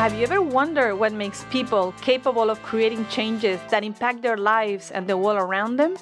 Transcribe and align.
Have 0.00 0.14
you 0.14 0.22
ever 0.22 0.40
wondered 0.40 0.96
what 0.96 1.12
makes 1.12 1.44
people 1.50 1.92
capable 2.00 2.48
of 2.48 2.62
creating 2.62 3.04
changes 3.08 3.60
that 3.68 3.84
impact 3.84 4.22
their 4.22 4.38
lives 4.38 4.90
and 4.90 5.06
the 5.06 5.14
world 5.14 5.36
around 5.36 5.76
them? 5.76 5.94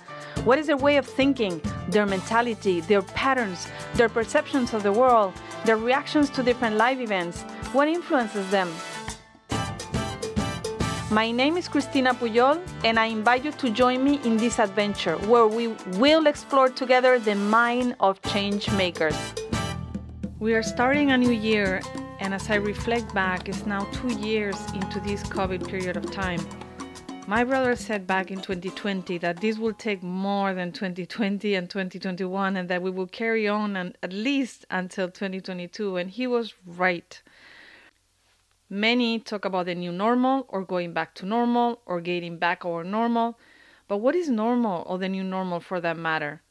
What 0.45 0.57
is 0.57 0.69
their 0.69 0.77
way 0.77 0.99
of 0.99 1.05
thinking, 1.05 1.61
their 1.89 2.07
mentality, 2.07 2.81
their 2.81 3.03
patterns, 3.03 3.67
their 3.95 4.09
perceptions 4.09 4.73
of 4.73 4.85
the 4.85 4.93
world, 4.93 5.33
their 5.65 5.77
reactions 5.77 6.31
to 6.31 6.45
different 6.45 6.77
life 6.77 7.01
events? 7.01 7.43
What 7.73 7.89
influences 7.89 8.49
them? 8.53 8.73
My 11.11 11.33
name 11.33 11.57
is 11.57 11.67
Cristina 11.67 12.15
Puyol, 12.15 12.63
and 12.85 13.01
I 13.01 13.07
invite 13.07 13.45
you 13.45 13.51
to 13.51 13.69
join 13.69 14.05
me 14.05 14.21
in 14.23 14.37
this 14.37 14.61
adventure 14.61 15.17
where 15.27 15.49
we 15.49 15.75
will 15.99 16.29
explore 16.29 16.69
together 16.69 17.19
the 17.19 17.35
mind 17.35 17.97
of 17.99 18.23
change 18.23 18.71
makers. 18.71 19.19
We 20.39 20.55
are 20.55 20.63
starting 20.63 21.11
a 21.11 21.19
new 21.19 21.33
year, 21.33 21.83
and 22.21 22.35
as 22.35 22.51
I 22.51 22.57
reflect 22.57 23.15
back, 23.15 23.49
it's 23.49 23.67
now 23.67 23.85
two 23.93 24.13
years 24.19 24.57
into 24.75 25.01
this 25.01 25.23
COVID 25.25 25.69
period 25.69 25.97
of 25.97 26.11
time. 26.11 26.41
My 27.29 27.45
brother 27.45 27.77
said 27.77 28.07
back 28.07 28.31
in 28.31 28.41
2020 28.41 29.19
that 29.19 29.41
this 29.41 29.59
will 29.59 29.75
take 29.75 30.03
more 30.03 30.55
than 30.55 30.73
2020 30.73 31.55
and 31.55 31.69
2021 31.69 32.57
and 32.57 32.69
that 32.71 32.81
we 32.81 32.91
will 32.91 33.07
carry 33.07 33.47
on 33.47 33.77
and 33.77 33.99
at 34.03 34.13
least 34.13 34.65
until 34.71 35.09
2022, 35.09 35.97
and 35.97 36.11
he 36.11 36.27
was 36.27 36.55
right. 36.67 37.21
Many 38.71 39.19
talk 39.19 39.45
about 39.45 39.67
the 39.67 39.75
new 39.75 39.93
normal 39.93 40.47
or 40.49 40.65
going 40.65 40.93
back 40.93 41.15
to 41.17 41.27
normal 41.27 41.83
or 41.87 42.01
getting 42.01 42.39
back 42.39 42.65
our 42.65 42.83
normal, 42.83 43.39
but 43.89 43.99
what 43.99 44.15
is 44.15 44.29
normal 44.29 44.85
or 44.87 44.99
the 44.99 45.09
new 45.09 45.25
normal 45.25 45.61
for 45.61 45.81
that 45.81 45.97
matter? 45.97 46.43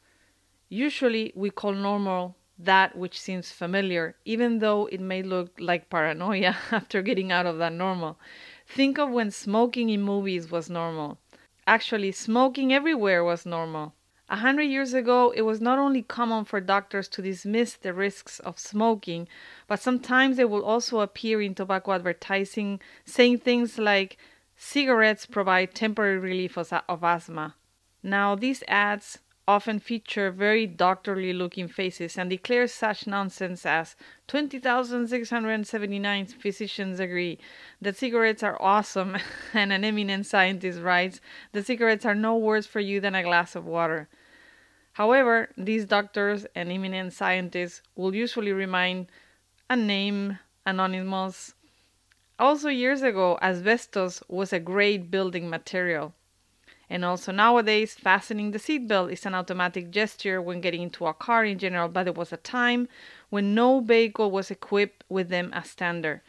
Usually 0.70 1.34
we 1.35 1.49
call 1.49 1.74
normal 1.74 2.35
that 2.60 2.98
which 2.98 3.20
seems 3.20 3.52
familiar, 3.52 4.16
even 4.26 4.60
though 4.60 4.88
it 4.88 5.00
may 5.00 5.22
look 5.22 5.60
like 5.60 5.90
paranoia 5.90 6.58
after 6.72 7.02
getting 7.02 7.32
out 7.32 7.46
of 7.46 7.58
that 7.60 7.74
normal. 7.74 8.18
Think 8.68 8.98
of 8.98 9.10
when 9.10 9.32
smoking 9.32 9.90
in 9.90 10.02
movies 10.02 10.49
was 10.49 10.70
normal. 10.70 11.20
Actually, 11.66 12.12
smoking 12.12 12.74
everywhere 12.74 13.24
was 13.24 13.46
normal. 13.46 13.94
A 14.30 14.38
hundred 14.38 14.64
years 14.64 14.94
ago, 14.94 15.32
it 15.36 15.44
was 15.44 15.62
not 15.62 15.80
only 15.80 16.02
common 16.02 16.44
for 16.44 16.60
doctors 16.60 17.08
to 17.10 17.22
dismiss 17.22 17.76
the 17.76 17.94
risks 17.94 18.40
of 18.40 18.60
smoking, 18.60 19.27
but 19.68 19.80
sometimes 19.80 20.36
they 20.36 20.44
will 20.46 20.66
also 20.66 20.99
appear 20.99 21.42
in 21.42 21.55
tobacco 21.55 21.94
advertising 21.94 22.82
saying 23.05 23.38
things 23.38 23.77
like, 23.77 24.18
cigarettes 24.58 25.26
provide 25.26 25.74
temporary 25.74 26.18
relief 26.18 26.58
of 26.58 27.04
asthma. 27.04 27.55
Now, 28.04 28.36
these 28.36 28.64
ads 28.68 29.20
often 29.48 29.79
feature 29.79 30.29
very 30.29 30.67
doctorly 30.67 31.31
looking 31.31 31.67
faces 31.70 32.17
and 32.17 32.29
declare 32.29 32.67
such 32.67 33.07
nonsense 33.07 33.65
as 33.65 33.95
20,679 34.27 36.26
physicians 36.26 36.99
agree 36.99 37.40
that 37.81 37.95
cigarettes 37.95 38.43
are 38.43 38.62
awesome 38.62 39.15
and 39.53 39.71
an 39.71 39.85
eminent 39.85 40.25
scientist 40.25 40.81
writes 40.81 41.21
that 41.53 41.65
cigarettes 41.65 42.05
are 42.05 42.15
no 42.15 42.35
worse 42.35 42.65
for 42.65 42.81
you 42.81 42.99
than 42.99 43.15
a 43.15 43.23
glass 43.23 43.55
of 43.55 43.65
water. 43.65 44.09
However, 44.93 45.49
these 45.55 45.85
doctors 45.85 46.45
and 46.53 46.71
eminent 46.71 47.13
scientists 47.13 47.81
will 47.95 48.15
usually 48.15 48.51
remind 48.51 49.07
a 49.70 49.75
name, 49.75 50.40
anonymous. 50.65 51.53
Also, 52.40 52.70
years 52.70 53.01
ago, 53.01 53.37
asbestos 53.41 54.21
was 54.27 54.51
a 54.51 54.59
great 54.59 55.09
building 55.09 55.49
material. 55.49 56.13
And 56.90 57.04
also 57.04 57.32
nowadays, 57.32 57.96
fastening 57.96 58.52
the 58.52 58.60
seatbelt 58.60 59.12
is 59.12 59.26
an 59.26 59.35
automatic 59.35 59.91
gesture 59.91 60.41
when 60.41 60.62
getting 60.62 60.82
into 60.82 61.05
a 61.05 61.13
car 61.13 61.43
in 61.43 61.60
general, 61.60 61.90
but 61.90 62.04
there 62.04 62.13
was 62.13 62.32
a 62.32 62.38
time 62.38 62.88
when 63.30 63.54
no 63.54 63.82
vehicle 63.82 64.31
was 64.31 64.50
equipped 64.50 65.03
with 65.09 65.30
them 65.30 65.52
as 65.53 65.70
standard. 65.70 66.22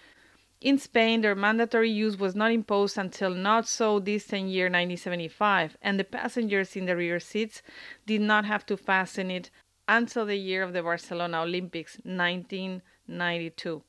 In 0.60 0.76
Spain, 0.76 1.20
their 1.20 1.36
mandatory 1.36 1.90
use 1.90 2.18
was 2.18 2.34
not 2.34 2.50
imposed 2.50 2.98
until 2.98 3.30
not 3.30 3.68
so 3.68 4.00
distant 4.00 4.48
year 4.48 4.64
1975, 4.66 5.76
and 5.80 6.00
the 6.00 6.04
passengers 6.04 6.74
in 6.74 6.86
the 6.86 6.96
rear 6.96 7.20
seats 7.20 7.62
did 8.06 8.20
not 8.20 8.44
have 8.44 8.66
to 8.66 8.76
fasten 8.76 9.30
it 9.30 9.50
until 9.86 10.26
the 10.26 10.36
year 10.36 10.64
of 10.64 10.72
the 10.72 10.82
Barcelona 10.82 11.42
Olympics, 11.42 11.98
1992. 12.02 13.84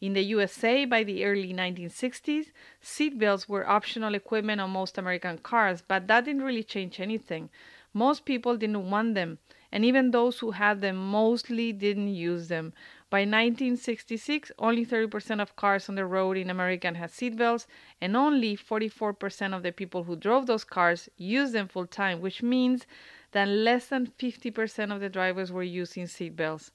In 0.00 0.12
the 0.12 0.22
USA, 0.22 0.84
by 0.84 1.02
the 1.02 1.24
early 1.24 1.52
1960s, 1.52 2.52
seatbelts 2.80 3.48
were 3.48 3.68
optional 3.68 4.14
equipment 4.14 4.60
on 4.60 4.70
most 4.70 4.96
American 4.96 5.38
cars, 5.38 5.82
but 5.82 6.06
that 6.06 6.24
didn't 6.24 6.42
really 6.42 6.62
change 6.62 7.00
anything. 7.00 7.50
Most 7.92 8.24
people 8.24 8.56
didn't 8.56 8.90
want 8.90 9.16
them, 9.16 9.38
and 9.72 9.84
even 9.84 10.12
those 10.12 10.38
who 10.38 10.52
had 10.52 10.82
them 10.82 10.96
mostly 10.96 11.72
didn't 11.72 12.14
use 12.14 12.46
them. 12.46 12.72
By 13.10 13.20
1966, 13.20 14.52
only 14.58 14.86
30% 14.86 15.40
of 15.40 15.56
cars 15.56 15.88
on 15.88 15.96
the 15.96 16.06
road 16.06 16.36
in 16.36 16.48
America 16.48 16.94
had 16.94 17.10
seatbelts, 17.10 17.66
and 18.00 18.16
only 18.16 18.56
44% 18.56 19.52
of 19.52 19.64
the 19.64 19.72
people 19.72 20.04
who 20.04 20.14
drove 20.14 20.46
those 20.46 20.62
cars 20.62 21.08
used 21.16 21.54
them 21.54 21.66
full 21.66 21.86
time, 21.86 22.20
which 22.20 22.40
means 22.40 22.86
that 23.32 23.48
less 23.48 23.88
than 23.88 24.06
50% 24.06 24.94
of 24.94 25.00
the 25.00 25.08
drivers 25.08 25.50
were 25.50 25.64
using 25.64 26.04
seatbelts. 26.04 26.70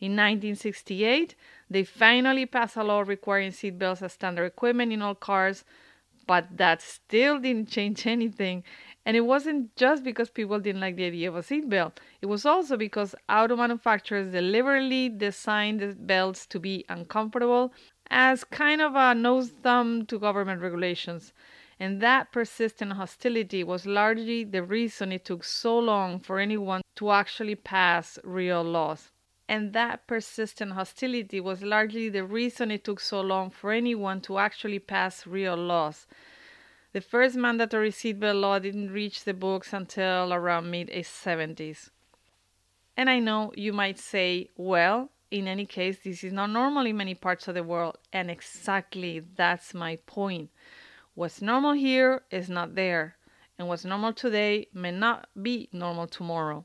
In 0.00 0.12
1968, 0.12 1.34
they 1.68 1.84
finally 1.84 2.46
passed 2.46 2.76
a 2.76 2.84
law 2.84 3.00
requiring 3.00 3.50
seatbelts 3.50 4.02
as 4.02 4.12
standard 4.12 4.44
equipment 4.44 4.92
in 4.92 5.02
all 5.02 5.14
cars, 5.14 5.64
but 6.26 6.56
that 6.56 6.80
still 6.80 7.38
didn't 7.38 7.68
change 7.68 8.06
anything. 8.16 8.62
And 9.04 9.16
it 9.16 9.22
wasn't 9.22 9.74
just 9.76 10.02
because 10.04 10.30
people 10.30 10.60
didn't 10.60 10.80
like 10.80 10.96
the 10.96 11.06
idea 11.06 11.28
of 11.28 11.36
a 11.36 11.42
seatbelt. 11.42 11.98
It 12.20 12.26
was 12.26 12.44
also 12.44 12.76
because 12.76 13.14
auto 13.28 13.56
manufacturers 13.56 14.32
deliberately 14.32 15.08
designed 15.08 15.80
the 15.80 15.94
belts 15.94 16.46
to 16.46 16.60
be 16.60 16.84
uncomfortable 16.88 17.72
as 18.10 18.44
kind 18.44 18.80
of 18.80 18.94
a 18.94 19.14
nose 19.14 19.50
thumb 19.50 20.06
to 20.06 20.18
government 20.18 20.60
regulations. 20.60 21.32
And 21.78 22.00
that 22.00 22.32
persistent 22.32 22.94
hostility 22.94 23.62
was 23.62 23.86
largely 23.86 24.44
the 24.44 24.62
reason 24.62 25.12
it 25.12 25.24
took 25.24 25.44
so 25.44 25.78
long 25.78 26.20
for 26.20 26.38
anyone 26.38 26.82
to 26.96 27.10
actually 27.10 27.54
pass 27.54 28.18
real 28.24 28.62
laws 28.62 29.10
and 29.48 29.72
that 29.72 30.06
persistent 30.06 30.72
hostility 30.72 31.40
was 31.40 31.62
largely 31.62 32.08
the 32.08 32.24
reason 32.24 32.70
it 32.70 32.84
took 32.84 33.00
so 33.00 33.20
long 33.20 33.50
for 33.50 33.72
anyone 33.72 34.20
to 34.20 34.38
actually 34.38 34.78
pass 34.78 35.26
real 35.26 35.56
laws. 35.56 36.06
The 36.92 37.00
first 37.00 37.36
mandatory 37.36 37.90
seatbelt 37.90 38.40
law 38.40 38.58
didn't 38.58 38.92
reach 38.92 39.24
the 39.24 39.34
books 39.34 39.72
until 39.72 40.32
around 40.32 40.70
mid 40.70 40.88
70s. 40.88 41.90
And 42.96 43.10
I 43.10 43.18
know 43.18 43.52
you 43.54 43.72
might 43.72 43.98
say, 43.98 44.48
well, 44.56 45.10
in 45.30 45.46
any 45.46 45.66
case, 45.66 45.98
this 46.02 46.24
is 46.24 46.32
not 46.32 46.50
normal 46.50 46.86
in 46.86 46.96
many 46.96 47.14
parts 47.14 47.46
of 47.48 47.54
the 47.54 47.62
world, 47.62 47.98
and 48.12 48.30
exactly 48.30 49.20
that's 49.20 49.74
my 49.74 49.96
point. 50.06 50.50
What's 51.14 51.42
normal 51.42 51.72
here 51.72 52.22
is 52.30 52.48
not 52.48 52.74
there, 52.74 53.16
and 53.58 53.68
what's 53.68 53.84
normal 53.84 54.12
today 54.12 54.68
may 54.72 54.92
not 54.92 55.28
be 55.40 55.68
normal 55.72 56.06
tomorrow. 56.06 56.64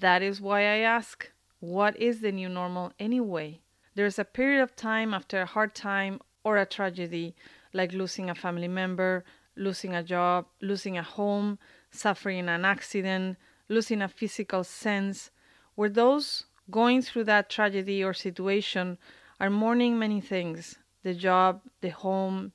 That 0.00 0.22
is 0.22 0.40
why 0.40 0.60
I 0.60 0.78
ask 0.78 1.30
what 1.60 1.96
is 1.96 2.20
the 2.20 2.32
new 2.32 2.48
normal 2.48 2.92
anyway? 2.98 3.60
There's 3.94 4.18
a 4.18 4.24
period 4.24 4.62
of 4.62 4.76
time 4.76 5.12
after 5.12 5.42
a 5.42 5.46
hard 5.46 5.74
time 5.74 6.20
or 6.44 6.56
a 6.56 6.64
tragedy, 6.64 7.34
like 7.72 7.92
losing 7.92 8.30
a 8.30 8.34
family 8.34 8.68
member, 8.68 9.24
losing 9.56 9.94
a 9.94 10.02
job, 10.02 10.46
losing 10.62 10.96
a 10.96 11.02
home, 11.02 11.58
suffering 11.90 12.48
an 12.48 12.64
accident, 12.64 13.36
losing 13.68 14.02
a 14.02 14.08
physical 14.08 14.62
sense, 14.62 15.30
where 15.74 15.88
those 15.88 16.44
going 16.70 17.02
through 17.02 17.24
that 17.24 17.50
tragedy 17.50 18.04
or 18.04 18.14
situation 18.14 18.98
are 19.40 19.50
mourning 19.50 19.98
many 19.98 20.20
things 20.20 20.76
the 21.02 21.14
job, 21.14 21.62
the 21.80 21.90
home, 21.90 22.52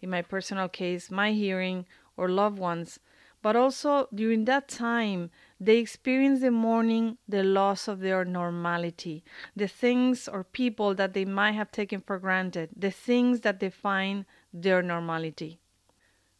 in 0.00 0.08
my 0.08 0.22
personal 0.22 0.68
case, 0.68 1.10
my 1.10 1.32
hearing, 1.32 1.84
or 2.16 2.28
loved 2.28 2.58
ones. 2.58 2.98
But 3.42 3.56
also 3.56 4.08
during 4.14 4.44
that 4.44 4.68
time, 4.68 5.30
they 5.64 5.78
experience 5.78 6.40
the 6.40 6.50
mourning 6.50 7.18
the 7.28 7.44
loss 7.44 7.86
of 7.86 8.00
their 8.00 8.24
normality, 8.24 9.22
the 9.54 9.68
things 9.68 10.26
or 10.26 10.42
people 10.42 10.94
that 10.94 11.14
they 11.14 11.24
might 11.24 11.52
have 11.52 11.70
taken 11.70 12.00
for 12.00 12.18
granted, 12.18 12.70
the 12.76 12.90
things 12.90 13.40
that 13.42 13.60
define 13.60 14.26
their 14.52 14.82
normality. 14.82 15.60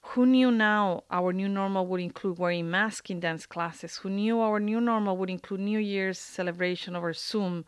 Who 0.06 0.26
knew 0.26 0.50
now 0.50 1.04
our 1.10 1.32
new 1.32 1.48
normal 1.48 1.86
would 1.86 2.00
include 2.00 2.38
wearing 2.38 2.68
masks 2.68 3.10
in 3.10 3.20
dance 3.20 3.46
classes? 3.46 3.98
Who 3.98 4.10
knew 4.10 4.40
our 4.40 4.58
new 4.58 4.80
normal 4.80 5.16
would 5.18 5.30
include 5.30 5.60
New 5.60 5.78
Year's 5.78 6.18
celebration 6.18 6.96
over 6.96 7.12
Zoom? 7.12 7.64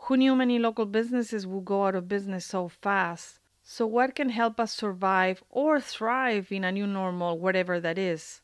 Who 0.00 0.16
knew 0.16 0.34
many 0.34 0.58
local 0.58 0.86
businesses 0.86 1.46
would 1.46 1.64
go 1.64 1.86
out 1.86 1.94
of 1.94 2.08
business 2.08 2.44
so 2.46 2.68
fast? 2.68 3.38
So, 3.62 3.86
what 3.86 4.14
can 4.16 4.30
help 4.30 4.58
us 4.58 4.72
survive 4.72 5.44
or 5.48 5.80
thrive 5.80 6.50
in 6.50 6.64
a 6.64 6.72
new 6.72 6.86
normal, 6.86 7.38
whatever 7.38 7.78
that 7.80 7.98
is? 7.98 8.42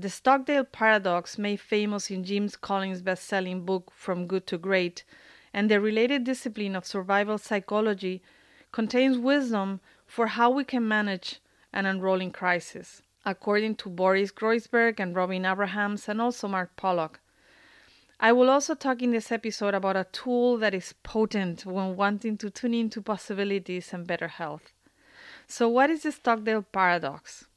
The 0.00 0.08
Stockdale 0.08 0.64
paradox, 0.64 1.36
made 1.36 1.60
famous 1.60 2.10
in 2.10 2.24
Jim 2.24 2.48
Collins' 2.48 3.02
best 3.02 3.24
selling 3.24 3.66
book 3.66 3.92
From 3.94 4.26
Good 4.26 4.46
to 4.46 4.56
Great, 4.56 5.04
and 5.52 5.70
the 5.70 5.78
related 5.78 6.24
discipline 6.24 6.74
of 6.74 6.86
survival 6.86 7.36
psychology, 7.36 8.22
contains 8.72 9.18
wisdom 9.18 9.80
for 10.06 10.28
how 10.28 10.48
we 10.48 10.64
can 10.64 10.88
manage 10.88 11.40
an 11.74 11.84
unrolling 11.84 12.30
crisis, 12.32 13.02
according 13.26 13.74
to 13.74 13.90
Boris 13.90 14.32
Groysberg 14.32 14.98
and 14.98 15.14
Robin 15.14 15.44
Abrahams, 15.44 16.08
and 16.08 16.18
also 16.18 16.48
Mark 16.48 16.74
Pollock. 16.76 17.20
I 18.18 18.32
will 18.32 18.48
also 18.48 18.74
talk 18.74 19.02
in 19.02 19.10
this 19.10 19.30
episode 19.30 19.74
about 19.74 19.96
a 19.96 20.06
tool 20.12 20.56
that 20.60 20.72
is 20.72 20.94
potent 21.02 21.66
when 21.66 21.94
wanting 21.94 22.38
to 22.38 22.48
tune 22.48 22.72
into 22.72 23.02
possibilities 23.02 23.92
and 23.92 24.06
better 24.06 24.28
health. 24.28 24.72
So, 25.46 25.68
what 25.68 25.90
is 25.90 26.04
the 26.04 26.12
Stockdale 26.12 26.62
paradox? 26.62 27.49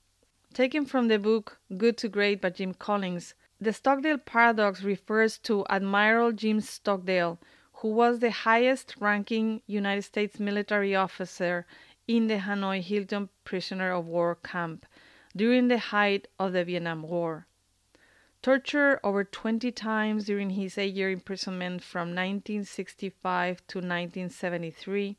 Taken 0.53 0.85
from 0.85 1.07
the 1.07 1.17
book 1.17 1.57
Good 1.77 1.97
to 1.97 2.07
Great 2.07 2.39
by 2.39 2.51
Jim 2.51 2.75
Collins, 2.75 3.33
the 3.59 3.73
Stockdale 3.73 4.19
paradox 4.19 4.83
refers 4.83 5.39
to 5.39 5.65
Admiral 5.67 6.31
Jim 6.31 6.61
Stockdale, 6.61 7.39
who 7.77 7.87
was 7.87 8.19
the 8.19 8.29
highest 8.29 8.93
ranking 8.99 9.63
United 9.65 10.03
States 10.03 10.39
military 10.39 10.95
officer 10.95 11.65
in 12.07 12.27
the 12.27 12.37
Hanoi 12.37 12.81
Hilton 12.83 13.29
prisoner 13.43 13.93
of 13.93 14.05
war 14.05 14.35
camp 14.35 14.85
during 15.35 15.69
the 15.69 15.79
height 15.79 16.27
of 16.37 16.53
the 16.53 16.63
Vietnam 16.63 17.01
War. 17.01 17.47
Tortured 18.43 18.99
over 19.03 19.23
20 19.23 19.71
times 19.71 20.25
during 20.25 20.51
his 20.51 20.77
eight 20.77 20.93
year 20.93 21.09
imprisonment 21.09 21.81
from 21.81 22.09
1965 22.09 23.65
to 23.65 23.79
1973, 23.79 25.17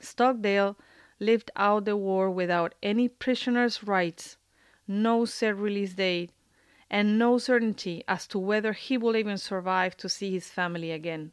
Stockdale 0.00 0.78
lived 1.20 1.50
out 1.54 1.84
the 1.84 1.98
war 1.98 2.30
without 2.30 2.74
any 2.82 3.10
prisoner's 3.10 3.84
rights, 3.84 4.38
no 4.86 5.24
set 5.24 5.56
release 5.56 5.94
date, 5.94 6.30
and 6.90 7.18
no 7.18 7.38
certainty 7.38 8.04
as 8.06 8.26
to 8.26 8.38
whether 8.38 8.72
he 8.72 8.96
will 8.96 9.16
even 9.16 9.38
survive 9.38 9.96
to 9.96 10.08
see 10.08 10.30
his 10.30 10.50
family 10.50 10.90
again. 10.90 11.32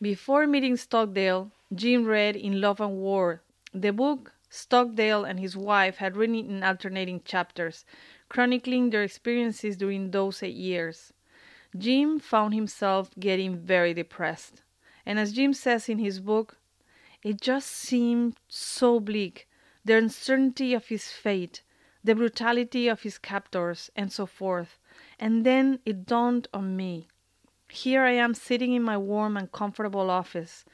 Before 0.00 0.46
meeting 0.46 0.76
Stockdale, 0.76 1.50
Jim 1.74 2.04
read 2.04 2.36
In 2.36 2.60
Love 2.60 2.80
and 2.80 2.96
War, 2.96 3.42
the 3.72 3.92
book 3.92 4.32
Stockdale 4.48 5.24
and 5.24 5.38
his 5.38 5.56
wife 5.56 5.96
had 5.96 6.16
written 6.16 6.34
in 6.34 6.62
alternating 6.62 7.22
chapters, 7.24 7.84
chronicling 8.28 8.90
their 8.90 9.02
experiences 9.02 9.76
during 9.76 10.10
those 10.10 10.42
eight 10.42 10.56
years. 10.56 11.12
Jim 11.76 12.18
found 12.18 12.52
himself 12.52 13.10
getting 13.18 13.56
very 13.56 13.94
depressed, 13.94 14.62
and 15.06 15.18
as 15.18 15.32
Jim 15.32 15.52
says 15.52 15.88
in 15.88 15.98
his 15.98 16.18
book, 16.18 16.56
it 17.22 17.40
just 17.40 17.68
seemed 17.68 18.36
so 18.48 18.98
bleak 18.98 19.46
the 19.84 19.96
uncertainty 19.96 20.74
of 20.74 20.88
his 20.88 21.12
fate, 21.12 21.62
the 22.02 22.14
brutality 22.14 22.88
of 22.88 23.02
his 23.02 23.18
captors, 23.18 23.90
and 23.94 24.10
so 24.12 24.26
forth. 24.26 24.78
And 25.18 25.44
then 25.44 25.80
it 25.84 26.06
dawned 26.06 26.48
on 26.54 26.76
me. 26.76 27.08
Here 27.68 28.02
I 28.02 28.12
am 28.12 28.34
sitting 28.34 28.72
in 28.72 28.82
my 28.82 28.96
warm 28.96 29.36
and 29.36 29.52
comfortable 29.52 30.10
office, 30.10 30.64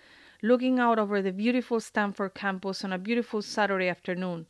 looking 0.42 0.78
out 0.78 0.98
over 0.98 1.20
the 1.20 1.32
beautiful 1.32 1.80
Stanford 1.80 2.34
campus 2.34 2.84
on 2.84 2.92
a 2.92 2.98
beautiful 2.98 3.42
Saturday 3.42 3.88
afternoon. 3.88 4.46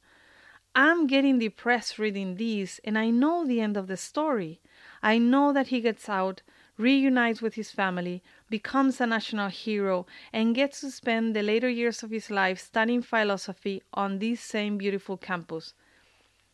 I'm 0.75 1.07
getting 1.07 1.39
depressed 1.39 1.99
reading 1.99 2.37
these, 2.37 2.81
and 2.85 2.99
I 2.99 3.09
know 3.09 3.47
the 3.47 3.63
end 3.63 3.79
of 3.79 3.87
the 3.87 3.97
story. 3.97 4.61
I 5.03 5.17
know 5.17 5.53
that 5.55 5.69
he 5.69 5.81
gets 5.81 6.09
out, 6.09 6.43
reunites 6.77 7.41
with 7.41 7.55
his 7.55 7.71
family, 7.71 8.23
becomes 8.51 9.01
a 9.01 9.07
national 9.07 9.49
hero, 9.49 10.07
and 10.33 10.55
gets 10.55 10.83
to 10.83 10.91
spend 10.91 11.35
the 11.35 11.43
later 11.43 11.71
years 11.71 12.03
of 12.03 12.11
his 12.11 12.31
life 12.31 12.61
studying 12.61 13.01
philosophy 13.01 13.83
on 13.95 14.19
this 14.19 14.43
same 14.43 14.77
beautiful 14.77 15.17
campus. 15.17 15.73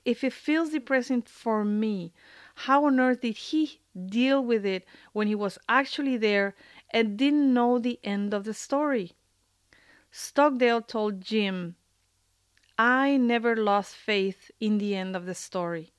If 0.04 0.24
it 0.24 0.32
feels 0.32 0.70
depressing 0.70 1.22
for 1.22 1.64
me, 1.64 2.12
how 2.54 2.86
on 2.86 2.98
earth 2.98 3.20
did 3.20 3.36
he 3.36 3.80
deal 4.06 4.44
with 4.44 4.66
it 4.66 4.84
when 5.12 5.28
he 5.28 5.34
was 5.34 5.58
actually 5.68 6.16
there 6.16 6.54
and 6.90 7.16
didn't 7.16 7.54
know 7.54 7.78
the 7.78 8.00
end 8.02 8.34
of 8.34 8.44
the 8.44 8.54
story? 8.54 9.12
Stockdale 10.10 10.82
told 10.82 11.20
Jim, 11.20 11.76
I 12.78 13.16
never 13.16 13.54
lost 13.54 13.94
faith 13.94 14.50
in 14.58 14.78
the 14.78 14.94
end 14.94 15.14
of 15.14 15.24
the 15.24 15.34
story. 15.34 15.92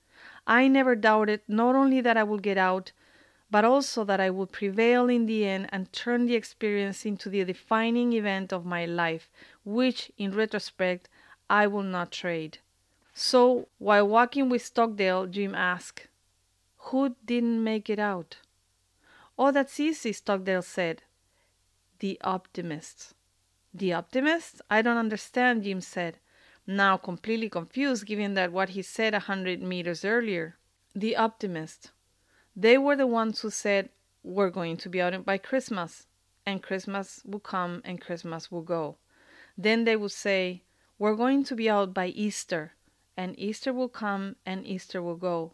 I 0.46 0.68
never 0.68 0.96
doubted 0.96 1.42
not 1.48 1.76
only 1.76 2.02
that 2.02 2.18
I 2.18 2.24
would 2.24 2.44
get 2.44 2.58
out, 2.58 2.92
but 3.50 3.64
also 3.64 4.04
that 4.04 4.20
I 4.20 4.30
would 4.30 4.52
prevail 4.52 5.08
in 5.10 5.28
the 5.28 5.46
end 5.46 5.70
and 5.72 5.94
turn 5.94 6.26
the 6.26 6.36
experience 6.36 7.06
into 7.06 7.30
the 7.30 7.46
defining 7.46 8.14
event 8.14 8.52
of 8.52 8.66
my 8.66 8.86
life, 8.86 9.30
which, 9.64 10.12
in 10.18 10.32
retrospect, 10.32 11.08
I 11.50 11.68
will 11.68 11.84
not 11.84 12.12
trade. 12.12 12.58
So, 13.14 13.68
while 13.78 14.08
walking 14.08 14.50
with 14.50 14.66
Stockdale, 14.66 15.28
Jim 15.28 15.54
asked, 15.54 16.08
Who 16.90 17.16
didn't 17.24 17.64
make 17.64 17.90
it 17.90 18.00
out? 18.00 18.38
Oh, 19.38 19.52
that's 19.52 19.80
easy, 19.80 20.14
Stockdale 20.14 20.64
said. 20.64 21.04
The 22.00 22.20
optimists. 22.24 23.14
The 23.74 23.94
optimists? 23.94 24.62
I 24.70 24.82
don't 24.82 24.98
understand, 24.98 25.64
Jim 25.64 25.80
said, 25.82 26.18
now 26.66 26.98
completely 26.98 27.50
confused 27.50 28.06
given 28.06 28.34
that 28.36 28.52
what 28.52 28.70
he 28.70 28.82
said 28.82 29.14
a 29.14 29.20
hundred 29.20 29.62
meters 29.62 30.04
earlier. 30.04 30.56
The 30.96 31.16
optimists. 31.16 31.92
They 32.56 32.78
were 32.78 32.96
the 32.96 33.08
ones 33.08 33.42
who 33.42 33.50
said, 33.50 33.90
We're 34.24 34.50
going 34.50 34.78
to 34.78 34.90
be 34.90 35.02
out 35.02 35.26
by 35.26 35.38
Christmas, 35.38 36.08
and 36.46 36.64
Christmas 36.64 37.22
will 37.26 37.40
come 37.40 37.82
and 37.84 38.02
Christmas 38.02 38.52
will 38.52 38.62
go. 38.62 38.98
Then 39.58 39.84
they 39.84 39.96
would 39.96 40.12
say, 40.12 40.64
We're 40.98 41.16
going 41.16 41.44
to 41.46 41.56
be 41.56 41.70
out 41.70 41.94
by 41.94 42.08
Easter, 42.08 42.74
and 43.16 43.38
Easter 43.38 43.72
will 43.72 43.90
come 43.90 44.36
and 44.46 44.66
Easter 44.66 45.02
will 45.02 45.16
go. 45.16 45.54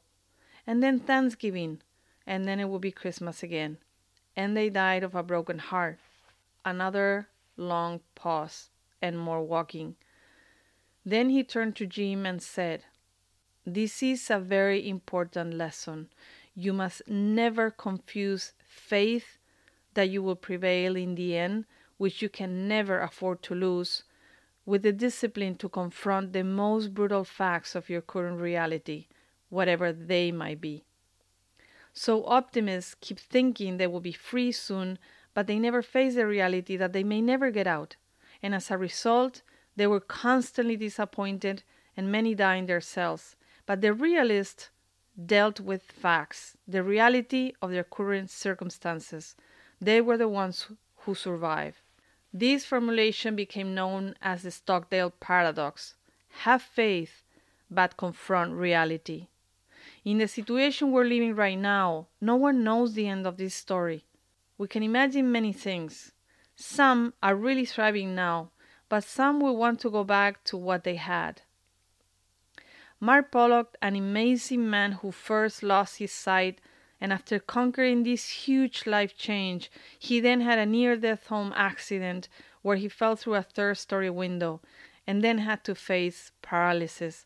And 0.65 0.83
then 0.83 1.00
Thanksgiving, 1.00 1.81
and 2.25 2.47
then 2.47 2.59
it 2.59 2.69
will 2.69 2.79
be 2.79 2.91
Christmas 2.91 3.44
again. 3.44 3.77
And 4.35 4.56
they 4.56 4.69
died 4.69 5.03
of 5.03 5.15
a 5.15 5.23
broken 5.23 5.59
heart. 5.59 6.00
Another 6.63 7.27
long 7.57 8.01
pause 8.15 8.69
and 9.01 9.17
more 9.17 9.44
walking. 9.44 9.95
Then 11.06 11.29
he 11.29 11.44
turned 11.44 11.75
to 11.77 11.85
Jim 11.85 12.25
and 12.25 12.41
said, 12.41 12.83
This 13.65 14.03
is 14.03 14.29
a 14.29 14.39
very 14.39 14.88
important 14.88 15.53
lesson. 15.53 16.09
You 16.56 16.73
must 16.73 17.07
never 17.07 17.71
confuse 17.71 18.53
faith 18.67 19.38
that 19.94 20.09
you 20.09 20.21
will 20.21 20.35
prevail 20.35 20.95
in 20.95 21.15
the 21.15 21.35
end, 21.35 21.65
which 21.97 22.21
you 22.21 22.29
can 22.29 22.67
never 22.67 23.00
afford 23.00 23.41
to 23.44 23.56
lose, 23.56 24.03
with 24.69 24.83
the 24.83 24.94
discipline 24.94 25.56
to 25.56 25.68
confront 25.68 26.31
the 26.31 26.44
most 26.44 26.94
brutal 26.94 27.24
facts 27.24 27.74
of 27.74 27.89
your 27.89 28.01
current 28.01 28.39
reality, 28.39 29.07
whatever 29.50 29.92
they 29.92 30.31
might 30.31 30.62
be. 30.62 30.83
So 31.92 32.24
optimists 32.25 32.95
keep 33.01 33.19
thinking 33.19 33.77
they 33.77 33.88
will 33.88 34.00
be 34.00 34.12
free 34.12 34.51
soon, 34.51 35.00
but 35.33 35.48
they 35.48 35.57
never 35.57 35.81
face 35.81 36.13
the 36.13 36.27
reality 36.27 36.77
that 36.77 36.94
they 36.94 37.04
may 37.04 37.19
never 37.19 37.50
get 37.50 37.66
out, 37.66 37.95
and 38.44 38.54
as 38.54 38.69
a 38.69 38.77
result, 38.77 39.42
they 39.75 39.88
were 39.88 40.00
constantly 40.00 40.77
disappointed 40.77 41.63
and 41.98 42.12
many 42.12 42.36
die 42.36 42.57
in 42.57 42.68
their 42.68 42.80
cells. 42.80 43.36
But 43.66 43.81
the 43.81 43.92
realists 43.92 44.69
dealt 45.25 45.60
with 45.60 45.81
facts, 45.81 46.57
the 46.68 46.83
reality 46.83 47.54
of 47.60 47.71
their 47.71 47.83
current 47.83 48.30
circumstances. 48.30 49.35
They 49.81 49.99
were 49.99 50.18
the 50.18 50.30
ones 50.30 50.68
who 50.97 51.16
survived. 51.16 51.81
This 52.33 52.64
formulation 52.64 53.36
became 53.36 53.74
known 53.74 54.16
as 54.21 54.44
the 54.44 54.52
Stockdale 54.52 55.09
paradox. 55.09 55.95
Have 56.44 56.62
faith, 56.62 57.24
but 57.71 57.98
confront 57.98 58.54
reality. 58.54 59.28
In 60.06 60.19
the 60.19 60.28
situation 60.28 60.92
we're 60.92 61.06
living 61.06 61.36
right 61.36 61.57
now, 61.57 62.07
no 62.21 62.36
one 62.36 62.64
knows 62.64 62.94
the 62.94 63.07
end 63.07 63.26
of 63.26 63.38
this 63.38 63.56
story. 63.56 64.06
We 64.57 64.68
can 64.68 64.83
imagine 64.83 65.31
many 65.31 65.54
things. 65.54 66.12
Some 66.56 67.14
are 67.24 67.36
really 67.36 67.66
thriving 67.66 68.14
now, 68.14 68.52
but 68.90 69.04
some 69.04 69.40
will 69.40 69.57
want 69.57 69.80
to 69.81 69.90
go 69.90 70.04
back 70.04 70.44
to 70.45 70.57
what 70.57 70.83
they 70.83 70.95
had. 70.95 71.42
Mark 73.00 73.31
Pollock, 73.31 73.76
an 73.81 73.95
amazing 73.95 74.69
man 74.69 74.92
who 74.92 75.12
first 75.12 75.64
lost 75.64 75.98
his 75.98 76.12
sight, 76.12 76.59
and 77.01 77.13
after 77.13 77.39
conquering 77.39 78.03
this 78.03 78.29
huge 78.29 78.85
life 78.85 79.18
change, 79.18 79.71
he 79.97 80.19
then 80.19 80.41
had 80.41 80.59
a 80.59 80.65
near 80.65 80.95
death 80.95 81.27
home 81.27 81.53
accident 81.56 82.27
where 82.61 82.75
he 82.75 82.89
fell 82.89 83.15
through 83.15 83.35
a 83.35 83.44
third 83.44 83.77
story 83.77 84.09
window 84.09 84.59
and 85.07 85.23
then 85.23 85.39
had 85.39 85.63
to 85.63 85.73
face 85.73 86.31
paralysis. 86.41 87.25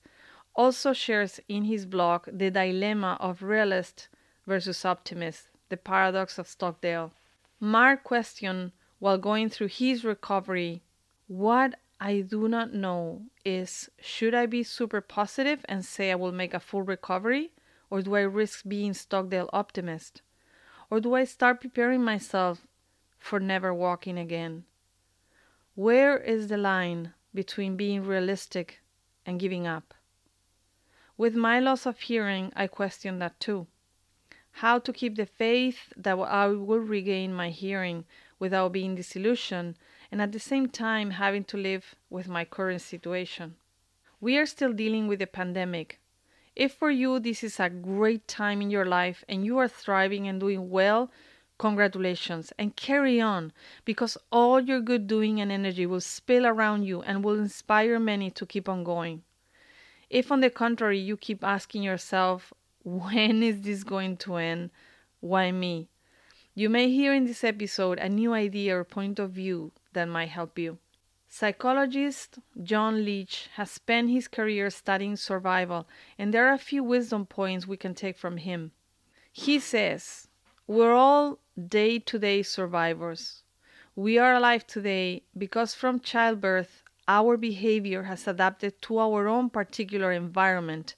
Also 0.55 0.93
shares 0.93 1.39
in 1.49 1.65
his 1.65 1.85
blog 1.85 2.27
the 2.31 2.51
dilemma 2.51 3.17
of 3.19 3.41
realist 3.41 4.07
versus 4.45 4.85
optimist, 4.85 5.47
the 5.69 5.77
paradox 5.77 6.37
of 6.37 6.47
Stockdale. 6.47 7.11
Mark 7.59 8.03
questioned 8.03 8.71
while 8.99 9.17
going 9.17 9.49
through 9.49 9.67
his 9.67 10.05
recovery 10.05 10.81
what 11.27 11.75
I 11.99 12.21
do 12.21 12.47
not 12.47 12.73
know 12.73 13.23
is 13.45 13.89
should 13.99 14.35
I 14.35 14.45
be 14.45 14.63
super 14.63 15.01
positive 15.01 15.65
and 15.69 15.83
say 15.85 16.11
I 16.11 16.15
will 16.15 16.31
make 16.31 16.53
a 16.53 16.59
full 16.59 16.81
recovery, 16.81 17.51
or 17.93 18.01
do 18.01 18.15
I 18.15 18.21
risk 18.21 18.63
being 18.67 18.95
Stockdale 18.95 19.51
optimist? 19.53 20.23
Or 20.89 20.99
do 20.99 21.13
I 21.13 21.25
start 21.25 21.61
preparing 21.61 22.03
myself 22.03 22.65
for 23.19 23.39
never 23.39 23.71
walking 23.71 24.17
again? 24.17 24.63
Where 25.75 26.17
is 26.17 26.47
the 26.47 26.57
line 26.57 27.13
between 27.35 27.77
being 27.77 28.03
realistic 28.03 28.81
and 29.27 29.39
giving 29.39 29.67
up? 29.67 29.93
With 31.17 31.35
my 31.35 31.59
loss 31.59 31.85
of 31.85 31.99
hearing, 31.99 32.51
I 32.55 32.65
question 32.65 33.19
that 33.19 33.39
too. 33.39 33.67
How 34.63 34.79
to 34.79 34.91
keep 34.91 35.15
the 35.15 35.27
faith 35.27 35.93
that 35.95 36.17
I 36.17 36.47
will 36.47 36.79
regain 36.79 37.31
my 37.31 37.51
hearing 37.51 38.05
without 38.39 38.71
being 38.71 38.95
disillusioned 38.95 39.75
and 40.11 40.19
at 40.19 40.31
the 40.31 40.39
same 40.39 40.67
time 40.67 41.11
having 41.11 41.43
to 41.43 41.57
live 41.57 41.93
with 42.09 42.27
my 42.27 42.43
current 42.43 42.81
situation. 42.81 43.55
We 44.19 44.35
are 44.39 44.47
still 44.47 44.73
dealing 44.73 45.05
with 45.05 45.19
the 45.19 45.27
pandemic. 45.27 45.99
If 46.55 46.73
for 46.73 46.91
you 46.91 47.19
this 47.19 47.43
is 47.43 47.59
a 47.59 47.69
great 47.69 48.27
time 48.27 48.61
in 48.61 48.69
your 48.69 48.85
life 48.85 49.23
and 49.27 49.43
you 49.43 49.57
are 49.57 49.67
thriving 49.67 50.27
and 50.27 50.39
doing 50.39 50.69
well, 50.69 51.09
congratulations 51.57 52.53
and 52.59 52.75
carry 52.75 53.19
on 53.19 53.51
because 53.85 54.17
all 54.31 54.59
your 54.59 54.79
good 54.79 55.07
doing 55.07 55.41
and 55.41 55.51
energy 55.51 55.85
will 55.85 56.01
spill 56.01 56.45
around 56.45 56.83
you 56.83 57.01
and 57.01 57.23
will 57.23 57.39
inspire 57.39 57.99
many 57.99 58.29
to 58.31 58.45
keep 58.45 58.69
on 58.69 58.83
going. 58.83 59.23
If, 60.09 60.31
on 60.31 60.41
the 60.41 60.51
contrary, 60.51 60.99
you 60.99 61.17
keep 61.17 61.43
asking 61.43 61.81
yourself, 61.81 62.53
when 62.83 63.41
is 63.41 63.61
this 63.61 63.83
going 63.83 64.17
to 64.17 64.35
end? 64.35 64.69
Why 65.21 65.51
me? 65.51 65.87
You 66.53 66.69
may 66.69 66.91
hear 66.91 67.15
in 67.15 67.25
this 67.25 67.43
episode 67.43 67.97
a 67.97 68.09
new 68.09 68.31
idea 68.33 68.77
or 68.77 68.83
point 68.83 69.17
of 69.17 69.31
view 69.31 69.71
that 69.93 70.07
might 70.07 70.29
help 70.29 70.59
you. 70.59 70.77
Psychologist 71.35 72.37
John 72.61 73.03
Leach 73.03 73.49
has 73.55 73.71
spent 73.71 74.11
his 74.11 74.27
career 74.27 74.69
studying 74.69 75.15
survival, 75.15 75.87
and 76.15 76.31
there 76.31 76.47
are 76.47 76.53
a 76.53 76.59
few 76.59 76.83
wisdom 76.83 77.25
points 77.25 77.65
we 77.65 77.75
can 77.75 77.95
take 77.95 78.19
from 78.19 78.37
him. 78.37 78.71
He 79.31 79.57
says, 79.57 80.27
We're 80.67 80.93
all 80.93 81.39
day 81.57 81.97
to 81.97 82.19
day 82.19 82.43
survivors. 82.43 83.41
We 83.95 84.19
are 84.19 84.35
alive 84.35 84.67
today 84.67 85.23
because 85.35 85.73
from 85.73 86.01
childbirth 86.01 86.83
our 87.07 87.35
behavior 87.35 88.03
has 88.03 88.27
adapted 88.27 88.79
to 88.83 88.99
our 88.99 89.27
own 89.27 89.49
particular 89.49 90.11
environment. 90.11 90.93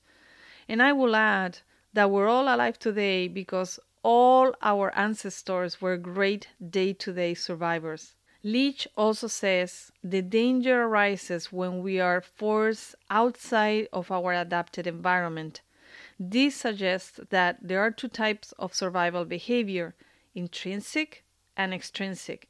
And 0.68 0.84
I 0.84 0.92
will 0.92 1.16
add 1.16 1.60
that 1.94 2.12
we're 2.12 2.28
all 2.28 2.54
alive 2.54 2.78
today 2.78 3.30
because 3.30 3.80
all 4.04 4.54
our 4.62 4.94
ancestors 4.98 5.80
were 5.80 5.96
great 5.96 6.50
day 6.60 6.92
to 6.92 7.14
day 7.14 7.36
survivors. 7.36 8.16
Leach 8.46 8.88
also 8.96 9.26
says 9.26 9.92
the 10.04 10.22
danger 10.22 10.84
arises 10.84 11.52
when 11.52 11.82
we 11.82 12.00
are 12.00 12.22
forced 12.22 12.94
outside 13.10 13.88
of 13.92 14.12
our 14.12 14.34
adapted 14.34 14.86
environment. 14.86 15.62
This 16.20 16.56
suggests 16.56 17.20
that 17.32 17.58
there 17.60 17.82
are 17.82 17.90
two 17.90 18.08
types 18.08 18.52
of 18.60 18.76
survival 18.76 19.26
behavior 19.26 19.96
intrinsic 20.36 21.24
and 21.58 21.74
extrinsic. 21.74 22.48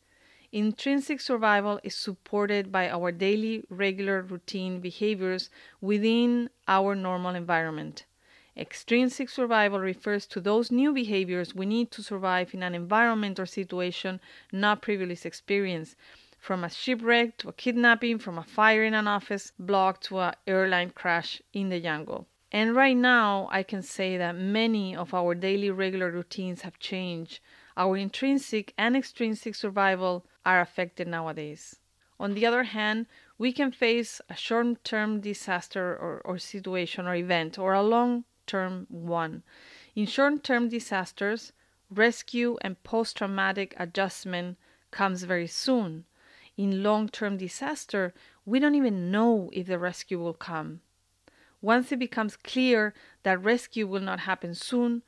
Intrinsic 0.51 1.21
survival 1.21 1.79
is 1.81 1.95
supported 1.95 2.73
by 2.73 2.89
our 2.89 3.13
daily, 3.13 3.63
regular, 3.69 4.21
routine 4.21 4.81
behaviors 4.81 5.49
within 5.79 6.49
our 6.67 6.93
normal 6.93 7.35
environment. 7.35 8.03
Extrinsic 8.57 9.27
survival 9.27 9.81
refers 9.81 10.25
to 10.25 10.39
those 10.39 10.71
new 10.71 10.93
behaviors 10.93 11.53
we 11.53 11.65
need 11.65 11.91
to 11.91 12.01
survive 12.01 12.53
in 12.53 12.63
an 12.63 12.73
environment 12.73 13.37
or 13.37 13.45
situation 13.45 14.21
not 14.49 14.81
previously 14.81 15.27
experienced, 15.27 15.97
from 16.39 16.63
a 16.63 16.69
shipwreck 16.69 17.35
to 17.35 17.49
a 17.49 17.53
kidnapping, 17.53 18.17
from 18.17 18.37
a 18.37 18.43
fire 18.43 18.85
in 18.85 18.93
an 18.93 19.09
office 19.09 19.51
block 19.59 19.99
to 19.99 20.19
an 20.19 20.33
airline 20.47 20.89
crash 20.89 21.41
in 21.51 21.67
the 21.67 21.81
jungle. 21.81 22.27
And 22.49 22.73
right 22.73 22.95
now, 22.95 23.49
I 23.51 23.61
can 23.61 23.81
say 23.81 24.15
that 24.15 24.37
many 24.37 24.95
of 24.95 25.13
our 25.13 25.35
daily 25.35 25.69
regular 25.69 26.09
routines 26.09 26.61
have 26.61 26.79
changed. 26.79 27.41
Our 27.75 27.97
intrinsic 27.97 28.73
and 28.77 28.95
extrinsic 28.95 29.55
survival 29.55 30.25
are 30.45 30.61
affected 30.61 31.09
nowadays. 31.09 31.81
On 32.21 32.33
the 32.33 32.45
other 32.45 32.63
hand, 32.63 33.07
we 33.37 33.51
can 33.51 33.71
face 33.71 34.21
a 34.29 34.35
short 34.37 34.81
term 34.85 35.19
disaster 35.19 35.97
or, 35.97 36.21
or 36.23 36.37
situation 36.37 37.05
or 37.05 37.15
event 37.15 37.59
or 37.59 37.73
a 37.73 37.83
long 37.83 38.23
term 38.45 38.87
one. 38.89 39.43
In 39.95 40.05
short 40.05 40.43
term 40.43 40.69
disasters, 40.69 41.53
rescue 41.89 42.57
and 42.61 42.81
post 42.83 43.17
traumatic 43.17 43.73
adjustment 43.77 44.57
comes 44.91 45.23
very 45.23 45.47
soon. 45.47 46.05
In 46.57 46.83
long 46.83 47.09
term 47.09 47.37
disaster, 47.37 48.13
we 48.45 48.59
don't 48.59 48.75
even 48.75 49.11
know 49.11 49.49
if 49.53 49.67
the 49.67 49.79
rescue 49.79 50.19
will 50.19 50.33
come. 50.33 50.81
Once 51.61 51.91
it 51.91 51.99
becomes 51.99 52.37
clear 52.37 52.93
that 53.23 53.41
rescue 53.41 53.87
will 53.87 54.01
not 54.01 54.21
happen 54.21 54.53
soon, 54.53 55.01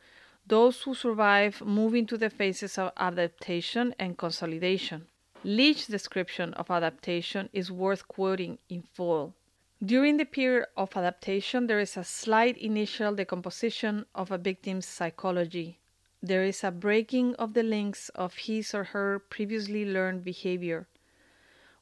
those 0.48 0.82
who 0.82 0.96
survive 0.96 1.62
move 1.62 1.94
into 1.94 2.17
the 2.17 2.29
phases 2.29 2.77
of 2.77 2.91
adaptation 2.98 3.94
and 4.00 4.17
consolidation. 4.17 5.08
Leach's 5.44 5.88
description 5.88 6.53
of 6.56 6.72
adaptation 6.72 7.50
is 7.53 7.72
worth 7.72 8.08
quoting 8.08 8.58
in 8.70 8.82
full. 8.82 9.36
During 9.84 10.17
the 10.17 10.25
period 10.25 10.65
of 10.75 10.98
adaptation, 10.98 11.67
there 11.67 11.79
is 11.79 11.96
a 11.98 12.03
slight 12.03 12.57
initial 12.57 13.13
decomposition 13.13 14.07
of 14.15 14.31
a 14.31 14.38
victim's 14.39 14.88
psychology. 14.88 15.77
There 16.22 16.43
is 16.43 16.63
a 16.63 16.72
breaking 16.72 17.36
of 17.36 17.53
the 17.53 17.62
links 17.62 18.10
of 18.10 18.36
his 18.36 18.74
or 18.74 18.86
her 18.86 19.19
previously 19.19 19.86
learned 19.86 20.24
behavior. 20.24 20.88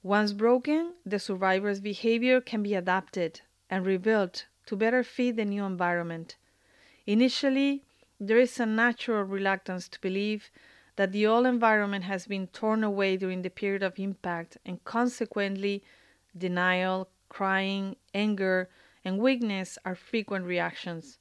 Once 0.04 0.34
broken, 0.34 0.96
the 1.06 1.20
survivor's 1.20 1.80
behavior 1.80 2.42
can 2.42 2.62
be 2.62 2.76
adapted 2.76 3.40
and 3.70 3.86
rebuilt 3.86 4.46
to 4.66 4.76
better 4.76 5.02
fit 5.02 5.38
the 5.38 5.46
new 5.46 5.64
environment. 5.64 6.36
Initially, 7.08 7.84
there 8.20 8.38
is 8.38 8.60
a 8.60 8.66
natural 8.66 9.24
reluctance 9.24 9.88
to 9.88 10.02
believe 10.02 10.52
that 10.98 11.14
the 11.14 11.26
old 11.26 11.46
environment 11.46 12.04
has 12.04 12.28
been 12.28 12.48
torn 12.48 12.84
away 12.84 13.16
during 13.16 13.42
the 13.42 13.50
period 13.50 13.84
of 13.84 13.98
impact, 13.98 14.58
and 14.66 14.84
consequently, 14.84 15.82
denial, 16.38 17.08
crying, 17.30 17.96
anger, 18.14 18.70
and 19.04 19.20
weakness 19.20 19.78
are 19.86 19.96
frequent 19.96 20.46
reactions. 20.46 21.20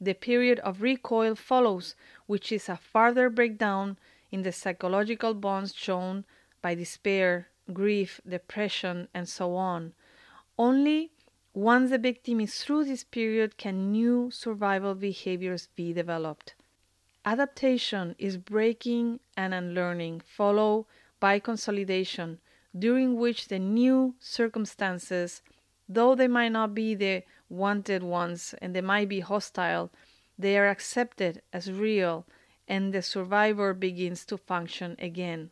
The 0.00 0.14
period 0.14 0.60
of 0.60 0.82
recoil 0.82 1.34
follows, 1.34 1.94
which 2.26 2.52
is 2.52 2.68
a 2.68 2.76
further 2.76 3.28
breakdown 3.28 3.98
in 4.30 4.42
the 4.42 4.52
psychological 4.52 5.34
bonds 5.34 5.74
shown 5.74 6.24
by 6.62 6.74
despair, 6.74 7.48
grief, 7.72 8.20
depression, 8.28 9.08
and 9.12 9.28
so 9.28 9.56
on. 9.56 9.94
Only 10.58 11.12
once 11.54 11.90
the 11.90 11.98
victim 11.98 12.40
is 12.40 12.62
through 12.62 12.84
this 12.84 13.04
period 13.04 13.56
can 13.56 13.90
new 13.90 14.30
survival 14.30 14.94
behaviors 14.94 15.68
be 15.74 15.92
developed. 15.92 16.54
Adaptation 17.24 18.14
is 18.18 18.36
breaking 18.36 19.20
and 19.36 19.52
unlearning, 19.52 20.20
followed 20.20 20.86
by 21.20 21.38
consolidation, 21.38 22.38
during 22.76 23.16
which 23.16 23.48
the 23.48 23.58
new 23.58 24.14
circumstances, 24.18 25.42
though 25.88 26.14
they 26.14 26.28
might 26.28 26.52
not 26.52 26.74
be 26.74 26.94
the 26.94 27.22
wanted 27.48 28.02
ones 28.02 28.54
and 28.60 28.74
they 28.74 28.80
might 28.80 29.08
be 29.08 29.20
hostile, 29.20 29.90
they 30.38 30.58
are 30.58 30.68
accepted 30.68 31.42
as 31.52 31.72
real 31.72 32.26
and 32.68 32.92
the 32.92 33.02
survivor 33.02 33.72
begins 33.72 34.24
to 34.26 34.36
function 34.36 34.94
again. 34.98 35.50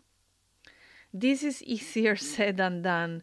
This 1.12 1.42
is 1.42 1.62
easier 1.62 2.16
said 2.34 2.58
than 2.58 2.82
done. 2.82 3.22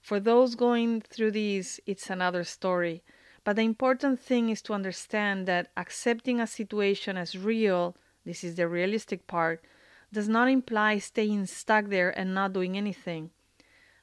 For 0.00 0.20
those 0.20 0.54
going 0.54 1.00
through 1.00 1.32
this, 1.32 1.80
it's 1.86 2.10
another 2.10 2.44
story. 2.44 3.02
But 3.44 3.56
the 3.56 3.62
important 3.62 4.20
thing 4.20 4.50
is 4.50 4.60
to 4.62 4.74
understand 4.74 5.48
that 5.48 5.70
accepting 5.76 6.40
a 6.40 6.46
situation 6.46 7.16
as 7.16 7.36
real, 7.36 7.96
this 8.24 8.44
is 8.44 8.56
the 8.56 8.68
realistic 8.68 9.26
part, 9.26 9.64
does 10.12 10.28
not 10.28 10.50
imply 10.50 10.98
staying 10.98 11.46
stuck 11.46 11.86
there 11.86 12.10
and 12.10 12.34
not 12.34 12.52
doing 12.52 12.76
anything. 12.76 13.30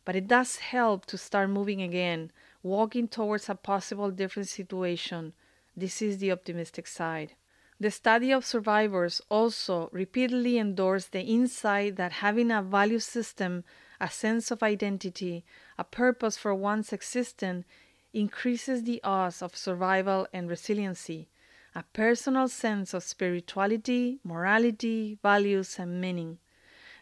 But 0.06 0.16
it 0.16 0.28
does 0.28 0.58
help 0.58 1.06
to 1.08 1.18
start 1.18 1.50
moving 1.50 1.82
again, 1.82 2.32
walking 2.64 3.08
towards 3.08 3.50
a 3.50 3.56
possible 3.56 4.10
different 4.12 4.48
situation. 4.48 5.34
This 5.76 6.02
is 6.02 6.20
the 6.20 6.32
optimistic 6.32 6.88
side. 6.88 7.34
The 7.80 7.92
study 7.92 8.32
of 8.32 8.46
survivors 8.46 9.22
also 9.30 9.90
repeatedly 9.92 10.58
endorsed 10.58 11.12
the 11.12 11.22
insight 11.22 11.96
that 11.98 12.14
having 12.14 12.52
a 12.52 12.62
value 12.62 13.00
system, 13.00 13.64
a 14.00 14.10
sense 14.10 14.50
of 14.50 14.64
identity, 14.64 15.46
a 15.78 15.84
purpose 15.84 16.38
for 16.38 16.56
one's 16.56 16.92
existence 16.92 17.66
increases 18.14 18.84
the 18.84 19.02
odds 19.04 19.42
of 19.42 19.56
survival 19.56 20.28
and 20.34 20.50
resiliency 20.50 21.28
a 21.78 21.84
personal 21.94 22.48
sense 22.48 22.92
of 22.96 23.04
spirituality, 23.04 24.20
morality, 24.24 25.20
values, 25.22 25.78
and 25.78 26.02
meaning. 26.02 26.40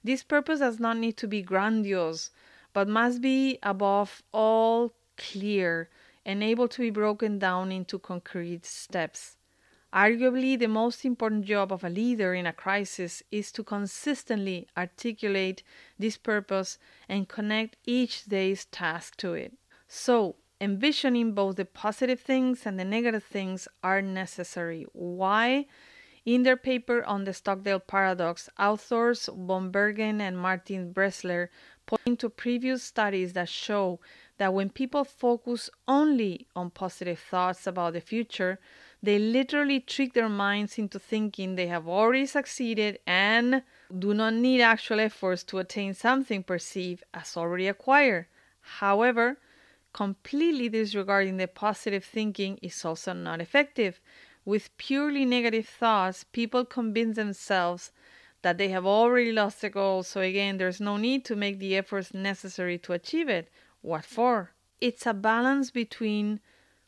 This 0.03 0.21
purpose 0.21 0.59
does 0.59 0.81
not 0.81 0.97
need 0.97 1.15
to 1.15 1.29
be 1.29 1.41
grandiose, 1.41 2.31
but 2.73 2.89
must 2.89 3.21
be 3.21 3.57
above 3.63 4.21
all 4.33 4.91
clear 5.15 5.89
and 6.25 6.43
able 6.43 6.67
to 6.67 6.81
be 6.81 6.89
broken 6.89 7.39
down 7.39 7.71
into 7.71 7.97
concrete 7.97 8.65
steps. 8.65 9.37
Arguably, 9.93 10.59
the 10.59 10.67
most 10.67 11.05
important 11.05 11.45
job 11.45 11.71
of 11.71 11.85
a 11.85 11.89
leader 11.89 12.33
in 12.33 12.45
a 12.45 12.51
crisis 12.51 13.23
is 13.31 13.53
to 13.53 13.63
consistently 13.63 14.67
articulate 14.75 15.63
this 15.97 16.17
purpose 16.17 16.77
and 17.07 17.29
connect 17.29 17.77
each 17.85 18.25
day's 18.25 18.65
task 18.65 19.15
to 19.17 19.35
it. 19.35 19.53
So, 19.87 20.35
envisioning 20.61 21.33
both 21.33 21.57
the 21.57 21.65
positive 21.65 22.19
things 22.19 22.65
and 22.65 22.79
the 22.79 22.85
negative 22.85 23.23
things 23.23 23.67
are 23.83 24.01
necessary. 24.01 24.85
Why? 24.93 25.65
In 26.25 26.41
their 26.41 26.57
paper 26.57 27.03
on 27.05 27.25
the 27.25 27.33
Stockdale 27.33 27.79
paradox, 27.79 28.49
authors 28.57 29.29
von 29.31 29.69
Bergen 29.69 30.19
and 30.19 30.37
Martin 30.37 30.91
Bressler 30.91 31.49
point 31.85 32.19
to 32.19 32.29
previous 32.29 32.83
studies 32.83 33.33
that 33.33 33.47
show 33.47 33.99
that 34.37 34.53
when 34.53 34.69
people 34.71 35.03
focus 35.03 35.69
only 35.87 36.47
on 36.55 36.71
positive 36.71 37.19
thoughts 37.19 37.67
about 37.67 37.93
the 37.93 38.01
future, 38.01 38.59
they 39.03 39.19
literally 39.19 39.79
trick 39.79 40.13
their 40.13 40.29
minds 40.29 40.79
into 40.79 40.97
thinking 40.97 41.53
they 41.53 41.67
have 41.67 41.87
already 41.87 42.25
succeeded 42.25 42.97
and 43.05 43.61
do 43.99 44.13
not 44.15 44.33
need 44.33 44.61
actual 44.61 44.99
efforts 44.99 45.43
to 45.43 45.59
attain 45.59 45.93
something 45.93 46.41
perceived 46.41 47.03
as 47.13 47.37
already 47.37 47.67
acquired. 47.67 48.25
However, 48.61 49.37
completely 49.95 50.67
disregarding 50.67 51.37
the 51.37 51.47
positive 51.47 52.03
thinking 52.03 52.59
is 52.61 52.83
also 52.83 53.13
not 53.13 53.39
effective. 53.39 54.01
With 54.43 54.75
purely 54.75 55.23
negative 55.23 55.69
thoughts, 55.69 56.25
people 56.25 56.65
convince 56.65 57.15
themselves 57.15 57.93
that 58.41 58.57
they 58.57 58.67
have 58.67 58.85
already 58.85 59.31
lost 59.31 59.61
the 59.61 59.69
goal, 59.69 60.03
so 60.03 60.19
again, 60.19 60.57
there's 60.57 60.81
no 60.81 60.97
need 60.97 61.23
to 61.23 61.35
make 61.37 61.59
the 61.59 61.77
efforts 61.77 62.13
necessary 62.13 62.77
to 62.79 62.91
achieve 62.91 63.29
it. 63.29 63.49
What 63.81 64.03
for? 64.03 64.51
It's 64.81 65.05
a 65.05 65.13
balance 65.13 65.71
between 65.71 66.41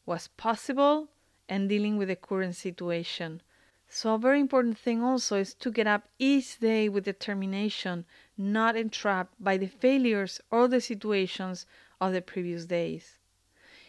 what's 0.04 0.28
possible, 0.28 1.08
and 1.48 1.70
dealing 1.70 1.96
with 1.96 2.10
the 2.10 2.16
current 2.18 2.58
situation. 2.58 3.42
So, 3.88 4.16
a 4.16 4.18
very 4.18 4.42
important 4.42 4.78
thing 4.78 5.02
also 5.02 5.38
is 5.38 5.54
to 5.54 5.72
get 5.72 5.88
up 5.88 6.10
each 6.20 6.60
day 6.60 6.90
with 6.90 7.06
determination, 7.06 8.04
not 8.38 8.76
entrapped 8.76 9.42
by 9.42 9.56
the 9.56 9.68
failures 9.68 10.42
or 10.52 10.68
the 10.68 10.82
situations 10.82 11.66
of 12.00 12.14
the 12.14 12.22
previous 12.22 12.66
days. 12.66 13.20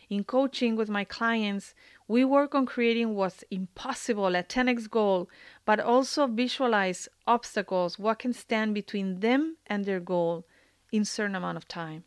In 0.09 0.25
coaching 0.25 0.75
with 0.75 0.88
my 0.88 1.05
clients, 1.05 1.75
we 2.07 2.25
work 2.25 2.55
on 2.55 2.65
creating 2.65 3.15
what's 3.15 3.45
impossible, 3.50 4.35
a 4.35 4.43
10x 4.43 4.88
goal, 4.91 5.29
but 5.67 5.79
also 5.79 6.27
visualize 6.27 7.09
obstacles, 7.27 7.99
what 7.99 8.21
can 8.21 8.33
stand 8.33 8.75
between 8.75 9.21
them 9.21 9.59
and 9.67 9.85
their 9.85 10.00
goal 10.00 10.47
in 10.91 11.05
certain 11.05 11.37
amount 11.37 11.59
of 11.59 11.69
time. 11.69 12.05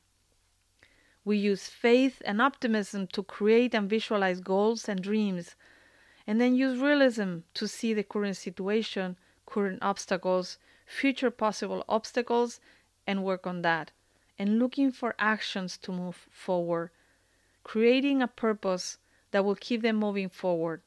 We 1.24 1.38
use 1.38 1.68
faith 1.68 2.22
and 2.26 2.42
optimism 2.42 3.06
to 3.08 3.22
create 3.22 3.76
and 3.76 3.88
visualize 3.88 4.40
goals 4.40 4.90
and 4.90 5.04
dreams 5.04 5.56
and 6.26 6.40
then 6.40 6.56
use 6.56 6.80
realism 6.80 7.40
to 7.54 7.68
see 7.68 7.94
the 7.94 8.04
current 8.04 8.38
situation, 8.38 9.18
current 9.46 9.80
obstacles, 9.82 10.58
future 10.86 11.32
possible 11.32 11.84
obstacles, 11.90 12.60
and 13.06 13.24
work 13.24 13.46
on 13.46 13.62
that. 13.62 13.92
And 14.42 14.58
looking 14.58 14.92
for 14.92 15.14
actions 15.20 15.78
to 15.78 15.92
move 15.92 16.16
forward, 16.32 16.90
creating 17.64 18.24
a 18.24 18.28
purpose 18.28 18.98
that 19.30 19.46
will 19.46 19.54
keep 19.54 19.84
them 19.84 19.98
moving 19.98 20.30
forward, 20.30 20.82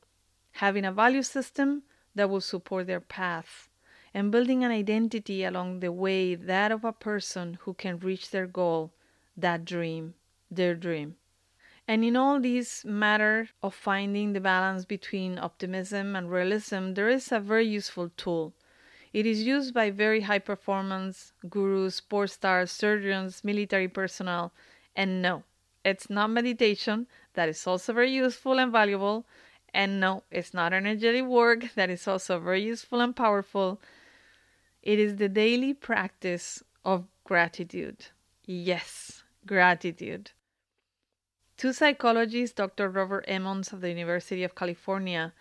having 0.55 0.85
a 0.85 0.91
value 0.91 1.23
system 1.23 1.85
that 2.17 2.29
will 2.29 2.41
support 2.41 2.89
their 2.89 2.99
path, 2.99 3.69
and 4.13 4.33
building 4.33 4.65
an 4.65 4.73
identity 4.73 5.45
along 5.45 5.79
the 5.79 5.93
way 5.93 6.35
that 6.35 6.73
of 6.73 6.85
a 6.85 6.93
person 6.93 7.59
who 7.61 7.75
can 7.75 8.01
reach 8.01 8.33
their 8.33 8.49
goal, 8.49 8.91
that 9.37 9.65
dream, 9.65 10.15
their 10.51 10.75
dream. 10.75 11.15
And 11.87 12.05
in 12.05 12.17
all 12.17 12.41
this 12.41 12.85
matter 12.85 13.51
of 13.63 13.73
finding 13.73 14.33
the 14.33 14.41
balance 14.41 14.85
between 14.85 15.39
optimism 15.39 16.17
and 16.17 16.29
realism, 16.29 16.95
there 16.95 17.09
is 17.09 17.31
a 17.31 17.39
very 17.39 17.69
useful 17.69 18.11
tool. 18.17 18.53
It 19.15 19.27
is 19.27 19.45
used 19.45 19.73
by 19.73 19.91
very 19.91 20.23
high 20.23 20.41
performance 20.41 21.33
gurus, 21.49 21.95
sports 21.95 22.33
stars, 22.33 22.73
surgeons, 22.73 23.45
military 23.45 23.87
personnel. 23.87 24.53
And 24.97 25.23
no, 25.23 25.45
it's 25.85 26.11
not 26.11 26.31
meditation, 26.31 27.07
that 27.35 27.49
is 27.49 27.65
also 27.65 27.93
very 27.93 28.13
useful 28.13 28.59
and 28.59 28.73
valuable. 28.73 29.25
And 29.73 30.01
no, 30.01 30.25
it's 30.33 30.53
not 30.53 30.73
energetic 30.73 31.27
work, 31.27 31.75
that 31.77 31.91
is 31.91 32.09
also 32.09 32.41
very 32.41 32.65
useful 32.65 33.01
and 33.01 33.15
powerful. 33.15 33.81
It 34.83 34.99
is 34.99 35.15
the 35.15 35.29
daily 35.29 35.75
practice 35.75 36.65
of 36.85 37.07
gratitude. 37.23 38.07
Yes, 38.45 39.23
gratitude. 39.47 40.33
Two 41.57 41.73
psychologists, 41.73 42.57
Dr. 42.57 42.89
Robert 42.91 43.25
Emmons 43.29 43.73
of 43.73 43.81
the 43.81 43.91
University 43.91 44.43
of 44.43 44.57
California 44.57 45.33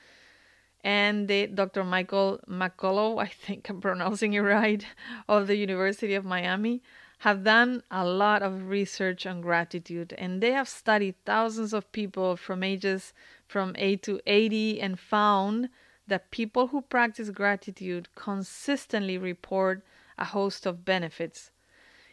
and 0.84 1.28
the 1.28 1.48
Dr. 1.48 1.84
Michael 1.84 2.40
McCullough, 2.50 3.22
I 3.22 3.28
think 3.28 3.70
I'm 3.70 3.80
pronouncing 3.80 4.34
it 4.34 4.40
right, 4.40 4.86
of 5.28 5.48
the 5.48 5.56
University 5.56 6.14
of 6.14 6.26
Miami, 6.26 6.84
have 7.20 7.46
done 7.46 7.82
a 7.90 8.06
lot 8.06 8.42
of 8.44 8.68
research 8.68 9.26
on 9.26 9.40
gratitude 9.40 10.14
and 10.18 10.42
they 10.44 10.52
have 10.52 10.68
studied 10.68 11.16
thousands 11.26 11.74
of 11.74 11.90
people 11.94 12.36
from 12.36 12.64
ages 12.64 13.14
from 13.48 13.74
8 13.78 14.04
to 14.04 14.20
80 14.28 14.82
and 14.82 15.00
found 15.00 15.70
that 16.06 16.32
people 16.32 16.68
who 16.68 16.82
practice 16.82 17.30
gratitude 17.30 18.10
consistently 18.16 19.18
report 19.18 19.86
a 20.18 20.26
host 20.26 20.66
of 20.66 20.84
benefits. 20.84 21.52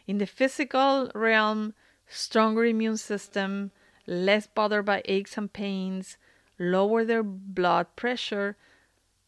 In 0.07 0.17
the 0.17 0.25
physical 0.25 1.11
realm, 1.13 1.73
stronger 2.07 2.63
immune 2.63 2.97
system, 2.97 3.71
less 4.07 4.47
bothered 4.47 4.85
by 4.85 5.01
aches 5.05 5.37
and 5.37 5.51
pains, 5.51 6.17
lower 6.57 7.03
their 7.03 7.23
blood 7.23 7.87
pressure, 7.95 8.55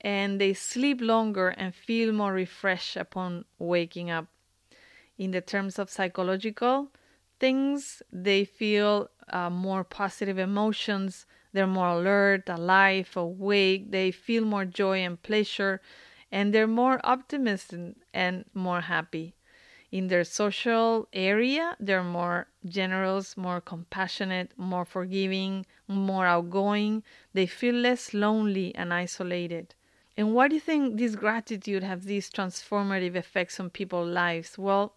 and 0.04 0.40
they 0.40 0.54
sleep 0.54 1.00
longer 1.02 1.50
and 1.50 1.74
feel 1.74 2.12
more 2.12 2.34
refreshed 2.34 2.98
upon 2.98 3.46
waking 3.60 4.10
up. 4.12 4.28
In 5.18 5.32
the 5.32 5.42
terms 5.42 5.80
of 5.80 5.90
psychological 5.90 6.92
things, 7.40 8.02
they 8.12 8.46
feel 8.46 9.10
uh, 9.30 9.50
more 9.50 9.84
positive 9.84 10.38
emotions, 10.38 11.26
they're 11.54 11.68
more 11.68 11.90
alert, 11.90 12.50
alive, 12.50 13.10
awake, 13.16 13.92
they 13.92 14.12
feel 14.12 14.44
more 14.44 14.66
joy 14.66 15.00
and 15.00 15.22
pleasure, 15.22 15.82
and 16.32 16.54
they're 16.54 16.68
more 16.68 17.00
optimistic 17.06 17.96
and 18.14 18.46
more 18.54 18.82
happy 18.82 19.36
in 19.94 20.08
their 20.08 20.24
social 20.24 21.08
area, 21.14 21.78
they're 21.80 22.04
more 22.04 22.48
generous, 22.66 23.38
more 23.38 23.62
compassionate, 23.62 24.52
more 24.58 24.86
forgiving, 24.86 25.68
more 25.88 26.26
outgoing. 26.26 27.04
They 27.34 27.46
feel 27.46 27.76
less 27.76 28.12
lonely 28.12 28.74
and 28.74 28.92
isolated. 28.92 29.76
And 30.16 30.34
why 30.34 30.48
do 30.48 30.56
you 30.56 30.62
think 30.62 30.98
this 30.98 31.16
gratitude 31.16 31.84
has 31.84 32.04
these 32.04 32.30
transformative 32.30 33.16
effects 33.16 33.60
on 33.60 33.70
people's 33.70 34.10
lives? 34.10 34.58
Well, 34.58 34.94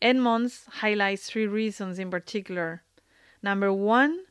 Emmons 0.00 0.64
highlights 0.68 1.28
three 1.28 1.46
reasons 1.46 1.98
in 1.98 2.10
particular. 2.10 2.82
Number 3.42 3.72
one, 3.72 4.24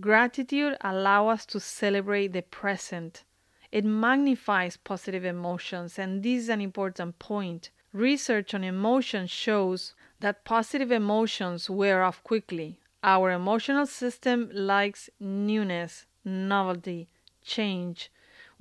gratitude 0.00 0.76
allows 0.80 1.34
us 1.34 1.46
to 1.46 1.60
celebrate 1.60 2.32
the 2.32 2.42
present. 2.42 3.24
It 3.70 3.84
magnifies 3.84 4.76
positive 4.76 5.24
emotions, 5.24 5.98
and 5.98 6.22
this 6.22 6.42
is 6.42 6.48
an 6.50 6.60
important 6.60 7.18
point. 7.18 7.70
Research 7.92 8.52
on 8.52 8.64
emotions 8.64 9.30
shows 9.30 9.94
that 10.20 10.44
positive 10.44 10.92
emotions 10.92 11.70
wear 11.70 12.02
off 12.02 12.22
quickly. 12.22 12.78
Our 13.02 13.30
emotional 13.30 13.86
system 13.86 14.50
likes 14.52 15.08
newness, 15.18 16.06
novelty, 16.24 17.08
change. 17.42 18.10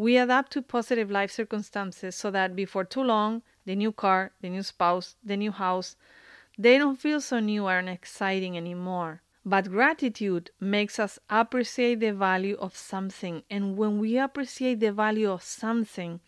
We 0.02 0.18
adapt 0.18 0.52
to 0.54 0.64
positive 0.64 1.12
life 1.12 1.30
circumstances 1.30 2.16
so 2.16 2.32
that 2.32 2.56
before 2.56 2.86
too 2.86 3.04
long, 3.04 3.44
the 3.66 3.76
new 3.76 3.92
car, 3.92 4.32
the 4.42 4.50
new 4.50 4.64
spouse, 4.64 5.16
the 5.24 5.38
new 5.38 5.52
house, 5.52 5.96
they 6.58 6.80
don't 6.80 7.00
feel 7.00 7.22
so 7.22 7.40
new 7.40 7.68
and 7.68 7.88
exciting 7.88 8.58
anymore. 8.58 9.22
But 9.46 9.70
gratitude 9.70 10.50
makes 10.60 10.98
us 10.98 11.20
appreciate 11.30 12.00
the 12.00 12.14
value 12.14 12.58
of 12.60 12.76
something. 12.76 13.44
And 13.48 13.78
when 13.78 14.00
we 14.00 14.18
appreciate 14.18 14.80
the 14.80 14.92
value 14.92 15.30
of 15.30 15.44
something, 15.44 16.20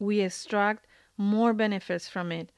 we 0.00 0.20
extract 0.20 0.84
more 1.16 1.52
benefits 1.52 2.08
from 2.08 2.32
it, 2.32 2.50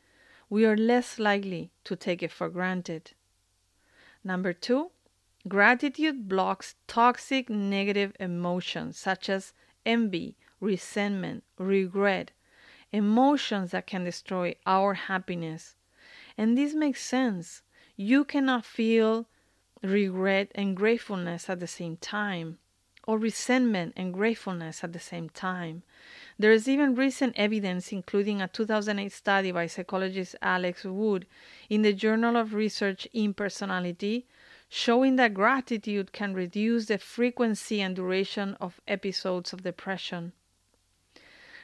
we 0.49 0.64
are 0.64 0.75
less 0.75 1.19
likely 1.19 1.71
to 1.85 1.97
take 1.97 2.23
it 2.23 2.33
for 2.33 2.49
granted. 2.49 3.12
Number 4.25 4.55
two, 4.55 4.90
gratitude 5.47 6.31
blocks 6.31 6.77
toxic 6.87 7.51
negative 7.51 8.14
emotions 8.19 8.97
such 8.97 9.29
as 9.29 9.53
envy, 9.85 10.35
resentment, 10.66 11.44
regret, 11.59 12.33
emotions 12.92 13.70
that 13.70 13.87
can 13.87 14.05
destroy 14.05 14.55
our 14.66 14.94
happiness. 14.94 15.76
And 16.37 16.59
this 16.59 16.74
makes 16.74 17.02
sense. 17.02 17.62
You 17.96 18.24
cannot 18.24 18.64
feel 18.64 19.26
regret 19.83 20.50
and 20.55 20.76
gratefulness 20.76 21.48
at 21.48 21.61
the 21.61 21.66
same 21.66 21.96
time, 21.96 22.59
or 23.07 23.16
resentment 23.18 23.92
and 23.96 24.12
gratefulness 24.12 24.83
at 24.83 24.92
the 24.92 24.98
same 24.98 25.29
time. 25.29 25.83
There 26.38 26.52
is 26.52 26.68
even 26.68 26.94
recent 26.96 27.35
evidence, 27.37 27.92
including 27.92 28.42
a 28.42 28.48
2008 28.48 29.12
study 29.12 29.52
by 29.52 29.68
psychologist 29.68 30.35
Alex 30.42 30.85
Wood 30.85 31.26
in 31.70 31.83
the 31.83 31.92
Journal 31.92 32.37
of 32.37 32.55
Research 32.55 33.07
in 33.12 33.33
Personality, 33.33 34.26
showing 34.68 35.14
that 35.16 35.33
gratitude 35.33 36.12
can 36.12 36.35
reduce 36.35 36.87
the 36.87 36.98
frequency 36.98 37.81
and 37.81 37.94
duration 37.94 38.57
of 38.61 38.81
episodes 38.88 39.52
of 39.52 39.62
depression. 39.62 40.33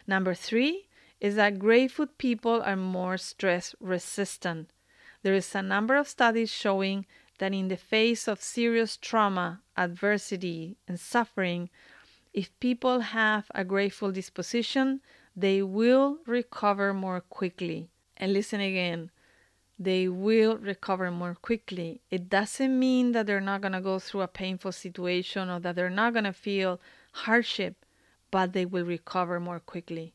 Number 0.06 0.34
three 0.34 0.86
is 1.20 1.36
that 1.36 1.58
grateful 1.58 2.06
people 2.06 2.62
are 2.62 2.76
more 2.76 3.16
stress 3.16 3.74
resistant. 3.80 4.72
There 5.22 5.34
is 5.34 5.54
a 5.54 5.62
number 5.62 5.96
of 5.96 6.08
studies 6.08 6.50
showing 6.50 7.06
that 7.38 7.52
in 7.52 7.68
the 7.68 7.76
face 7.76 8.26
of 8.28 8.42
serious 8.42 8.96
trauma, 8.96 9.60
adversity, 9.76 10.76
and 10.88 10.98
suffering, 10.98 11.70
if 12.32 12.58
people 12.60 13.00
have 13.00 13.50
a 13.54 13.64
grateful 13.64 14.10
disposition, 14.10 15.00
they 15.36 15.62
will 15.62 16.18
recover 16.26 16.92
more 16.92 17.20
quickly. 17.20 17.88
And 18.16 18.32
listen 18.32 18.60
again, 18.60 19.10
they 19.78 20.08
will 20.08 20.56
recover 20.58 21.10
more 21.10 21.34
quickly. 21.34 22.00
It 22.10 22.28
doesn't 22.28 22.78
mean 22.78 23.12
that 23.12 23.26
they're 23.26 23.40
not 23.40 23.60
going 23.60 23.72
to 23.72 23.80
go 23.80 23.98
through 23.98 24.22
a 24.22 24.28
painful 24.28 24.72
situation 24.72 25.48
or 25.48 25.60
that 25.60 25.76
they're 25.76 25.90
not 25.90 26.12
going 26.12 26.24
to 26.24 26.32
feel 26.32 26.80
hardship, 27.12 27.81
but 28.32 28.52
they 28.52 28.66
will 28.66 28.84
recover 28.84 29.38
more 29.38 29.60
quickly. 29.60 30.14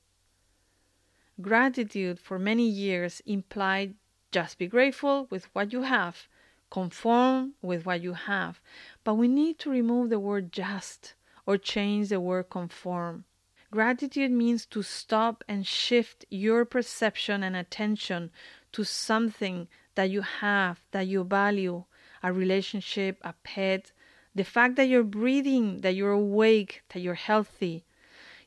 Gratitude 1.40 2.20
for 2.20 2.38
many 2.38 2.68
years 2.68 3.22
implied 3.26 3.94
just 4.32 4.58
be 4.58 4.68
grateful 4.68 5.28
with 5.30 5.46
what 5.54 5.72
you 5.72 5.84
have, 5.84 6.28
conform 6.70 7.54
with 7.62 7.86
what 7.86 8.02
you 8.02 8.14
have. 8.14 8.60
But 9.06 9.14
we 9.14 9.30
need 9.30 9.58
to 9.60 9.70
remove 9.70 10.10
the 10.10 10.20
word 10.20 10.52
just 10.52 11.14
or 11.46 11.58
change 11.58 12.10
the 12.10 12.20
word 12.20 12.50
conform. 12.50 13.24
Gratitude 13.72 14.32
means 14.32 14.66
to 14.66 14.82
stop 14.82 15.44
and 15.48 15.66
shift 15.66 16.26
your 16.30 16.66
perception 16.66 17.44
and 17.44 17.56
attention 17.56 18.32
to 18.74 18.84
something 18.84 19.68
that 19.96 20.10
you 20.10 20.22
have, 20.22 20.82
that 20.92 21.08
you 21.08 21.24
value, 21.24 21.86
a 22.22 22.34
relationship, 22.34 23.20
a 23.24 23.34
pet, 23.44 23.92
The 24.38 24.44
fact 24.44 24.76
that 24.76 24.88
you're 24.88 25.02
breathing, 25.02 25.82
that 25.82 25.96
you're 25.96 26.12
awake, 26.12 26.84
that 26.90 27.00
you're 27.00 27.16
healthy, 27.16 27.86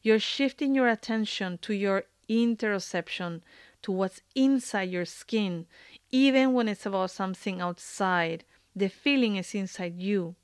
you're 0.02 0.18
shifting 0.18 0.74
your 0.74 0.88
attention 0.88 1.58
to 1.62 1.74
your 1.74 2.04
interoception, 2.28 3.42
to 3.82 3.92
what's 3.92 4.22
inside 4.34 4.90
your 4.90 5.04
skin, 5.04 5.66
even 6.10 6.52
when 6.52 6.68
it's 6.68 6.86
about 6.86 7.10
something 7.10 7.60
outside. 7.60 8.44
The 8.74 8.88
feeling 8.88 9.36
is 9.36 9.54
inside 9.54 9.98
you. 9.98 10.36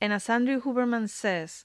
And 0.00 0.12
as 0.12 0.28
Andrew 0.28 0.60
Huberman 0.60 1.08
says, 1.08 1.64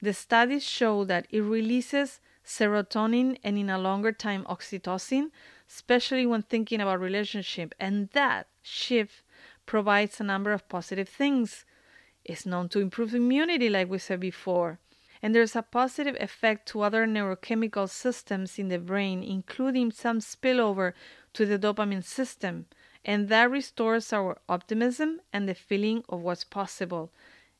the 0.00 0.14
studies 0.14 0.64
show 0.64 1.04
that 1.04 1.26
it 1.30 1.40
releases 1.40 2.20
serotonin 2.44 3.38
and 3.42 3.58
in 3.58 3.70
a 3.70 3.78
longer 3.78 4.12
time 4.12 4.44
oxytocin, 4.44 5.30
especially 5.68 6.26
when 6.26 6.42
thinking 6.42 6.80
about 6.80 7.00
relationship, 7.00 7.74
and 7.78 8.08
that 8.10 8.46
shift 8.62 9.22
provides 9.66 10.20
a 10.20 10.24
number 10.24 10.52
of 10.52 10.68
positive 10.68 11.08
things. 11.08 11.64
It's 12.24 12.46
known 12.46 12.68
to 12.70 12.80
improve 12.80 13.14
immunity, 13.14 13.68
like 13.68 13.90
we 13.90 13.98
said 13.98 14.20
before. 14.20 14.78
And 15.26 15.34
there's 15.34 15.56
a 15.56 15.62
positive 15.62 16.16
effect 16.20 16.68
to 16.68 16.82
other 16.82 17.04
neurochemical 17.04 17.90
systems 17.90 18.60
in 18.60 18.68
the 18.68 18.78
brain, 18.78 19.24
including 19.24 19.90
some 19.90 20.20
spillover 20.20 20.92
to 21.32 21.44
the 21.44 21.58
dopamine 21.58 22.04
system. 22.04 22.66
And 23.04 23.28
that 23.28 23.50
restores 23.50 24.12
our 24.12 24.38
optimism 24.48 25.20
and 25.32 25.48
the 25.48 25.56
feeling 25.56 26.04
of 26.08 26.20
what's 26.20 26.44
possible. 26.44 27.10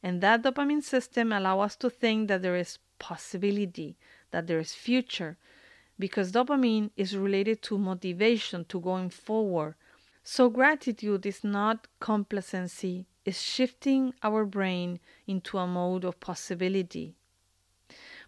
And 0.01 0.21
that 0.21 0.45
dopamine 0.45 0.85
system 0.85 1.33
allow 1.33 1.59
us 1.59 1.75
to 1.79 1.91
think 1.91 2.29
that 2.29 2.43
there 2.43 2.55
is 2.55 2.79
possibility, 3.01 3.97
that 4.31 4.47
there 4.47 4.61
is 4.61 4.73
future, 4.73 5.37
because 5.99 6.31
dopamine 6.31 6.91
is 6.97 7.17
related 7.17 7.63
to 7.63 7.79
motivation 7.79 8.65
to 8.67 8.79
going 8.79 9.11
forward. 9.11 9.75
So 10.23 10.51
gratitude 10.51 11.27
is 11.27 11.43
not 11.43 11.89
complacency, 11.99 13.07
it's 13.25 13.41
shifting 13.41 14.15
our 14.23 14.45
brain 14.45 15.01
into 15.27 15.59
a 15.59 15.67
mode 15.67 16.05
of 16.05 16.21
possibility. 16.21 17.17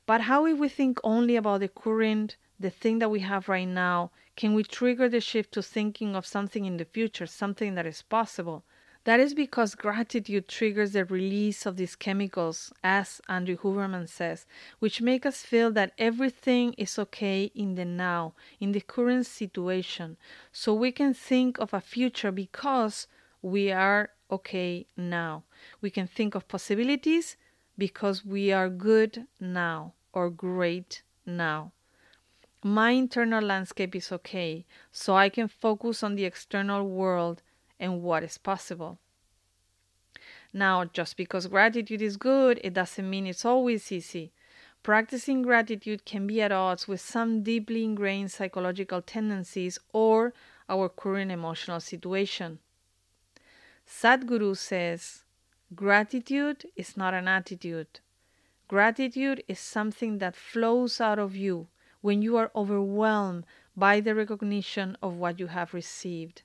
But 0.09 0.23
how 0.23 0.47
if 0.47 0.57
we 0.57 0.71
think 0.71 1.01
only 1.05 1.37
about 1.37 1.61
the 1.61 1.69
current, 1.69 2.39
the 2.59 2.71
thing 2.71 2.99
that 3.01 3.11
we 3.11 3.21
have 3.21 3.47
right 3.47 3.69
now, 3.69 4.11
can 4.37 4.55
we 4.55 4.63
trigger 4.63 5.07
the 5.07 5.21
shift 5.21 5.53
to 5.53 5.63
thinking 5.63 6.17
of 6.17 6.25
something 6.25 6.65
in 6.65 6.79
the 6.79 6.87
future, 6.87 7.27
something 7.27 7.75
that 7.75 7.85
is 7.85 8.01
possible? 8.01 8.65
That 9.05 9.21
is 9.21 9.35
because 9.35 9.75
gratitude 9.75 10.49
triggers 10.49 10.93
the 10.93 11.05
release 11.05 11.67
of 11.67 11.77
these 11.77 11.95
chemicals, 11.95 12.73
as 12.83 13.21
Andrew 13.29 13.59
Huberman 13.59 14.09
says, 14.09 14.47
which 14.79 15.03
make 15.03 15.27
us 15.27 15.43
feel 15.43 15.71
that 15.73 15.93
everything 15.99 16.73
is 16.79 16.99
okay 16.99 17.53
in 17.55 17.75
the 17.75 17.85
now, 17.85 18.33
in 18.61 18.73
the 18.73 18.81
current 18.81 19.27
situation. 19.27 20.17
So 20.53 20.73
we 20.73 20.91
can 20.91 21.13
think 21.13 21.59
of 21.59 21.75
a 21.75 21.83
future 21.83 22.33
because 22.33 23.09
we 23.43 23.71
are 23.71 24.09
okay 24.31 24.87
now. 24.97 25.45
We 25.83 25.91
can 25.91 26.07
think 26.07 26.35
of 26.35 26.49
possibilities 26.49 27.37
because 27.77 28.25
we 28.25 28.53
are 28.53 28.71
good 28.71 29.27
now 29.39 29.93
or 30.19 30.31
great 30.31 31.03
now. 31.25 31.71
My 32.65 32.91
internal 32.91 33.45
landscape 33.45 33.95
is 33.95 34.11
okay, 34.11 34.67
so 34.91 35.15
I 35.15 35.29
can 35.29 35.47
focus 35.47 36.03
on 36.03 36.17
the 36.17 36.25
external 36.25 36.89
world 36.89 37.41
and 37.79 38.03
what 38.03 38.25
is 38.25 38.37
possible. 38.37 38.99
Now, 40.53 40.85
just 40.87 41.17
because 41.17 41.47
gratitude 41.47 42.03
is 42.03 42.17
good, 42.17 42.61
it 42.65 42.75
doesn't 42.75 43.09
mean 43.09 43.29
it's 43.29 43.45
always 43.45 43.93
easy. 43.93 44.33
Practicing 44.83 45.43
gratitude 45.43 46.05
can 46.05 46.27
be 46.27 46.43
at 46.43 46.51
odds 46.51 46.89
with 46.89 47.01
some 47.01 47.45
deeply 47.45 47.85
ingrained 47.85 48.33
psychological 48.33 49.01
tendencies 49.01 49.79
or 49.93 50.35
our 50.69 50.89
current 50.89 51.31
emotional 51.31 51.79
situation. 51.79 52.59
Sadhguru 53.87 54.57
says, 54.57 55.23
Gratitude 55.77 56.67
is 56.75 56.97
not 56.97 57.15
an 57.15 57.29
attitude. 57.29 58.01
Gratitude 58.69 59.43
is 59.49 59.59
something 59.59 60.19
that 60.19 60.37
flows 60.37 61.01
out 61.01 61.19
of 61.19 61.35
you 61.35 61.69
when 62.03 62.21
you 62.21 62.37
are 62.37 62.51
overwhelmed 62.55 63.47
by 63.75 63.99
the 63.99 64.15
recognition 64.15 64.95
of 65.03 65.17
what 65.17 65.41
you 65.41 65.47
have 65.47 65.73
received. 65.73 66.43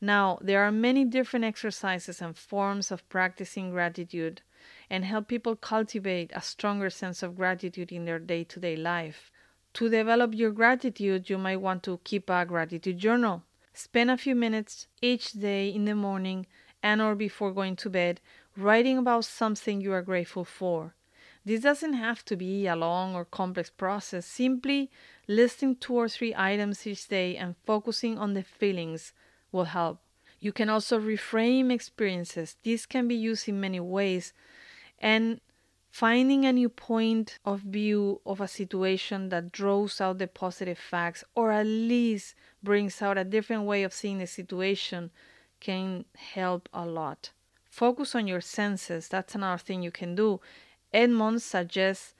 Now, 0.00 0.38
there 0.40 0.62
are 0.62 0.70
many 0.70 1.04
different 1.04 1.44
exercises 1.44 2.22
and 2.22 2.36
forms 2.36 2.92
of 2.92 3.08
practicing 3.08 3.70
gratitude 3.70 4.42
and 4.88 5.04
help 5.04 5.26
people 5.26 5.56
cultivate 5.56 6.30
a 6.32 6.40
stronger 6.40 6.90
sense 6.90 7.24
of 7.24 7.34
gratitude 7.34 7.90
in 7.90 8.04
their 8.04 8.20
day 8.20 8.44
to 8.44 8.60
day 8.60 8.76
life. 8.76 9.32
To 9.74 9.88
develop 9.88 10.34
your 10.34 10.52
gratitude, 10.52 11.28
you 11.28 11.38
might 11.38 11.60
want 11.60 11.82
to 11.82 11.98
keep 12.04 12.30
a 12.30 12.46
gratitude 12.46 12.98
journal. 12.98 13.42
Spend 13.74 14.12
a 14.12 14.16
few 14.16 14.36
minutes 14.36 14.86
each 15.00 15.32
day 15.32 15.70
in 15.70 15.86
the 15.86 15.96
morning 15.96 16.46
and 16.84 17.02
or 17.02 17.16
before 17.16 17.52
going 17.52 17.74
to 17.76 17.90
bed 17.90 18.20
writing 18.56 18.98
about 18.98 19.24
something 19.24 19.80
you 19.80 19.92
are 19.92 20.02
grateful 20.02 20.44
for. 20.44 20.94
This 21.44 21.60
doesn't 21.60 21.94
have 21.94 22.24
to 22.26 22.36
be 22.36 22.66
a 22.66 22.76
long 22.76 23.14
or 23.14 23.24
complex 23.24 23.68
process. 23.70 24.26
Simply 24.26 24.90
listing 25.26 25.76
two 25.76 25.94
or 25.94 26.08
three 26.08 26.34
items 26.36 26.86
each 26.86 27.08
day 27.08 27.36
and 27.36 27.56
focusing 27.66 28.18
on 28.18 28.34
the 28.34 28.42
feelings 28.42 29.12
will 29.50 29.64
help. 29.64 30.00
You 30.38 30.52
can 30.52 30.68
also 30.68 30.98
reframe 30.98 31.72
experiences. 31.72 32.56
This 32.64 32.86
can 32.86 33.08
be 33.08 33.14
used 33.14 33.48
in 33.48 33.60
many 33.60 33.80
ways. 33.80 34.32
And 34.98 35.40
finding 35.90 36.46
a 36.46 36.52
new 36.52 36.68
point 36.68 37.38
of 37.44 37.60
view 37.60 38.20
of 38.24 38.40
a 38.40 38.48
situation 38.48 39.28
that 39.28 39.52
draws 39.52 40.00
out 40.00 40.18
the 40.18 40.26
positive 40.26 40.78
facts 40.78 41.22
or 41.34 41.52
at 41.52 41.66
least 41.66 42.34
brings 42.62 43.02
out 43.02 43.18
a 43.18 43.24
different 43.24 43.64
way 43.64 43.82
of 43.82 43.92
seeing 43.92 44.18
the 44.18 44.26
situation 44.26 45.10
can 45.60 46.04
help 46.16 46.68
a 46.72 46.86
lot. 46.86 47.30
Focus 47.70 48.14
on 48.14 48.26
your 48.26 48.40
senses. 48.40 49.08
That's 49.08 49.34
another 49.34 49.58
thing 49.58 49.82
you 49.82 49.90
can 49.90 50.14
do. 50.14 50.40
Emmons 50.92 51.44
suggests 51.44 52.14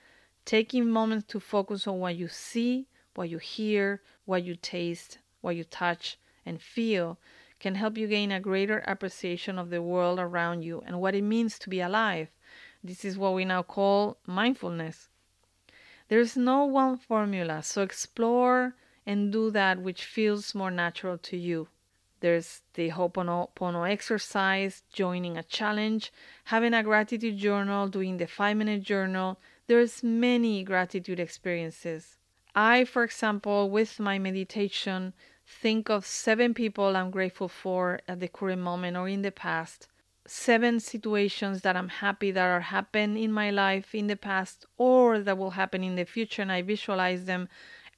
taking 0.45 0.91
moments 0.91 1.27
to 1.27 1.39
focus 1.39 1.87
on 1.87 1.99
what 1.99 2.17
you 2.17 2.29
see, 2.29 2.89
what 3.15 3.29
you 3.29 3.39
hear, 3.39 4.01
what 4.25 4.43
you 4.43 4.57
taste, 4.57 5.19
what 5.41 5.57
you 5.57 5.65
touch, 5.65 6.19
and 6.47 6.61
feel 6.61 7.19
can 7.61 7.75
help 7.77 7.97
you 7.97 8.09
gain 8.09 8.33
a 8.33 8.41
greater 8.41 8.83
appreciation 8.87 9.59
of 9.59 9.71
the 9.71 9.81
world 9.81 10.19
around 10.19 10.63
you 10.63 10.83
and 10.85 11.01
what 11.01 11.15
it 11.15 11.23
means 11.23 11.59
to 11.59 11.71
be 11.71 11.81
alive. 11.81 12.29
This 12.83 13.05
is 13.05 13.17
what 13.17 13.35
we 13.35 13.45
now 13.45 13.63
call 13.63 14.19
mindfulness. 14.27 15.09
There 16.09 16.19
is 16.19 16.37
no 16.37 16.65
one 16.65 16.99
formula, 16.99 17.63
so 17.63 17.83
explore 17.83 18.75
and 19.07 19.33
do 19.33 19.51
that 19.51 19.81
which 19.81 20.05
feels 20.05 20.55
more 20.55 20.71
natural 20.71 21.19
to 21.19 21.37
you. 21.37 21.69
There's 22.23 22.63
the 22.75 22.91
Ho'oponopono 22.91 23.91
exercise, 23.91 24.85
joining 24.93 25.37
a 25.37 25.43
challenge, 25.43 26.13
having 26.45 26.73
a 26.73 26.85
gratitude 26.85 27.37
journal, 27.37 27.89
doing 27.89 28.19
the 28.19 28.29
five 28.29 28.57
minute 28.57 28.83
journal. 28.85 29.41
There's 29.67 30.05
many 30.05 30.63
gratitude 30.63 31.19
experiences. 31.19 32.19
I, 32.55 32.85
for 32.85 33.03
example, 33.03 33.71
with 33.71 33.99
my 33.99 34.21
meditation, 34.21 35.15
think 35.45 35.91
of 35.91 36.07
seven 36.07 36.55
people 36.55 36.97
I'm 36.97 37.11
grateful 37.11 37.49
for 37.49 37.99
at 38.07 38.21
the 38.21 38.29
current 38.29 38.63
moment 38.63 38.97
or 38.97 39.09
in 39.09 39.23
the 39.23 39.33
past, 39.33 39.89
seven 40.25 40.79
situations 40.79 41.63
that 41.63 41.77
I'm 41.77 41.89
happy 41.89 42.31
that 42.31 42.47
are 42.47 42.61
happened 42.61 43.19
in 43.19 43.33
my 43.33 43.51
life 43.51 43.97
in 43.97 44.07
the 44.07 44.17
past 44.17 44.65
or 44.79 45.19
that 45.19 45.37
will 45.37 45.51
happen 45.51 45.83
in 45.83 45.97
the 45.97 46.05
future, 46.05 46.43
and 46.43 46.53
I 46.53 46.63
visualize 46.63 47.25
them 47.25 47.49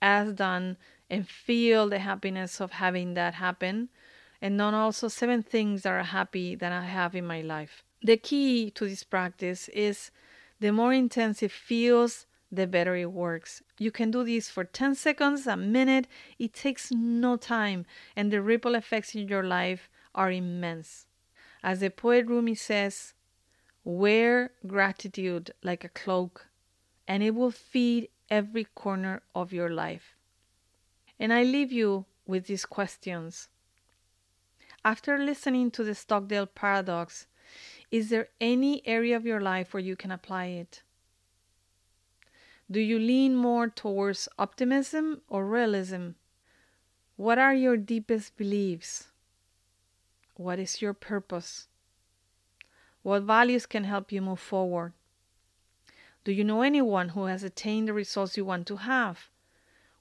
as 0.00 0.32
done 0.32 0.78
and 1.10 1.28
feel 1.28 1.90
the 1.90 1.98
happiness 1.98 2.58
of 2.58 2.72
having 2.72 3.12
that 3.14 3.34
happen. 3.34 3.90
And 4.44 4.60
then 4.60 4.74
also 4.74 5.08
seven 5.08 5.42
things 5.42 5.84
that 5.84 5.92
are 5.94 6.02
happy 6.02 6.54
that 6.54 6.70
I 6.70 6.84
have 6.84 7.14
in 7.14 7.26
my 7.26 7.40
life. 7.40 7.82
The 8.02 8.18
key 8.18 8.70
to 8.72 8.86
this 8.86 9.02
practice 9.02 9.70
is 9.70 10.10
the 10.60 10.70
more 10.70 10.92
intense 10.92 11.42
it 11.42 11.50
feels, 11.50 12.26
the 12.52 12.66
better 12.66 12.94
it 12.94 13.10
works. 13.10 13.62
You 13.78 13.90
can 13.90 14.10
do 14.10 14.22
this 14.22 14.50
for 14.50 14.62
10 14.62 14.96
seconds, 14.96 15.46
a 15.46 15.56
minute. 15.56 16.06
It 16.38 16.52
takes 16.52 16.92
no 16.92 17.38
time, 17.38 17.86
and 18.14 18.30
the 18.30 18.42
ripple 18.42 18.74
effects 18.74 19.14
in 19.14 19.28
your 19.28 19.44
life 19.44 19.88
are 20.14 20.30
immense. 20.30 21.06
As 21.62 21.80
the 21.80 21.88
poet 21.88 22.26
Rumi 22.26 22.54
says, 22.54 23.14
wear 23.82 24.50
gratitude 24.66 25.52
like 25.62 25.84
a 25.84 25.88
cloak, 25.88 26.48
and 27.08 27.22
it 27.22 27.34
will 27.34 27.50
feed 27.50 28.10
every 28.28 28.64
corner 28.74 29.22
of 29.34 29.54
your 29.54 29.70
life. 29.70 30.16
And 31.18 31.32
I 31.32 31.44
leave 31.44 31.72
you 31.72 32.04
with 32.26 32.46
these 32.46 32.66
questions. 32.66 33.48
After 34.86 35.16
listening 35.18 35.70
to 35.70 35.82
the 35.82 35.94
Stockdale 35.94 36.44
paradox, 36.44 37.26
is 37.90 38.10
there 38.10 38.28
any 38.38 38.86
area 38.86 39.16
of 39.16 39.24
your 39.24 39.40
life 39.40 39.72
where 39.72 39.82
you 39.82 39.96
can 39.96 40.10
apply 40.10 40.46
it? 40.46 40.82
Do 42.70 42.80
you 42.80 42.98
lean 42.98 43.34
more 43.34 43.68
towards 43.68 44.28
optimism 44.38 45.22
or 45.30 45.46
realism? 45.46 46.10
What 47.16 47.38
are 47.38 47.54
your 47.54 47.78
deepest 47.78 48.36
beliefs? 48.36 49.08
What 50.36 50.58
is 50.58 50.82
your 50.82 50.92
purpose? 50.92 51.68
What 53.02 53.22
values 53.22 53.64
can 53.64 53.84
help 53.84 54.12
you 54.12 54.20
move 54.20 54.40
forward? 54.40 54.92
Do 56.24 56.32
you 56.32 56.44
know 56.44 56.60
anyone 56.60 57.10
who 57.10 57.24
has 57.24 57.42
attained 57.42 57.88
the 57.88 57.94
results 57.94 58.36
you 58.36 58.44
want 58.44 58.66
to 58.66 58.76
have? 58.76 59.30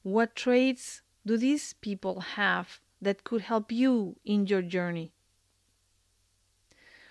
What 0.02 0.36
traits 0.36 1.02
do 1.26 1.38
these 1.38 1.72
people 1.72 2.20
have 2.36 2.82
that 3.04 3.24
could 3.24 3.42
help 3.42 3.72
you 3.72 4.16
in 4.26 4.48
your 4.48 4.62
journey? 4.62 5.14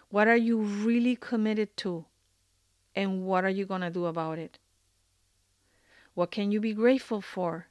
What 0.08 0.28
are 0.28 0.36
you 0.36 0.58
really 0.58 1.16
committed 1.16 1.76
to? 1.78 2.04
And 2.94 3.24
what 3.24 3.44
are 3.44 3.50
you 3.50 3.64
going 3.64 3.80
to 3.80 3.90
do 3.90 4.04
about 4.06 4.38
it? 4.38 4.58
What 6.14 6.30
can 6.30 6.52
you 6.52 6.60
be 6.60 6.74
grateful 6.74 7.22
for? 7.22 7.68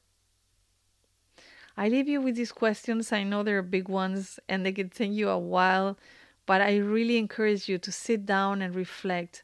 I 1.77 1.87
leave 1.87 2.09
you 2.09 2.21
with 2.21 2.35
these 2.35 2.51
questions. 2.51 3.11
I 3.11 3.23
know 3.23 3.43
they're 3.43 3.61
big 3.61 3.87
ones 3.87 4.39
and 4.49 4.65
they 4.65 4.71
can 4.71 4.89
take 4.89 5.11
you 5.11 5.29
a 5.29 5.37
while, 5.37 5.97
but 6.45 6.61
I 6.61 6.77
really 6.77 7.17
encourage 7.17 7.69
you 7.69 7.77
to 7.77 7.91
sit 7.91 8.25
down 8.25 8.61
and 8.61 8.75
reflect. 8.75 9.43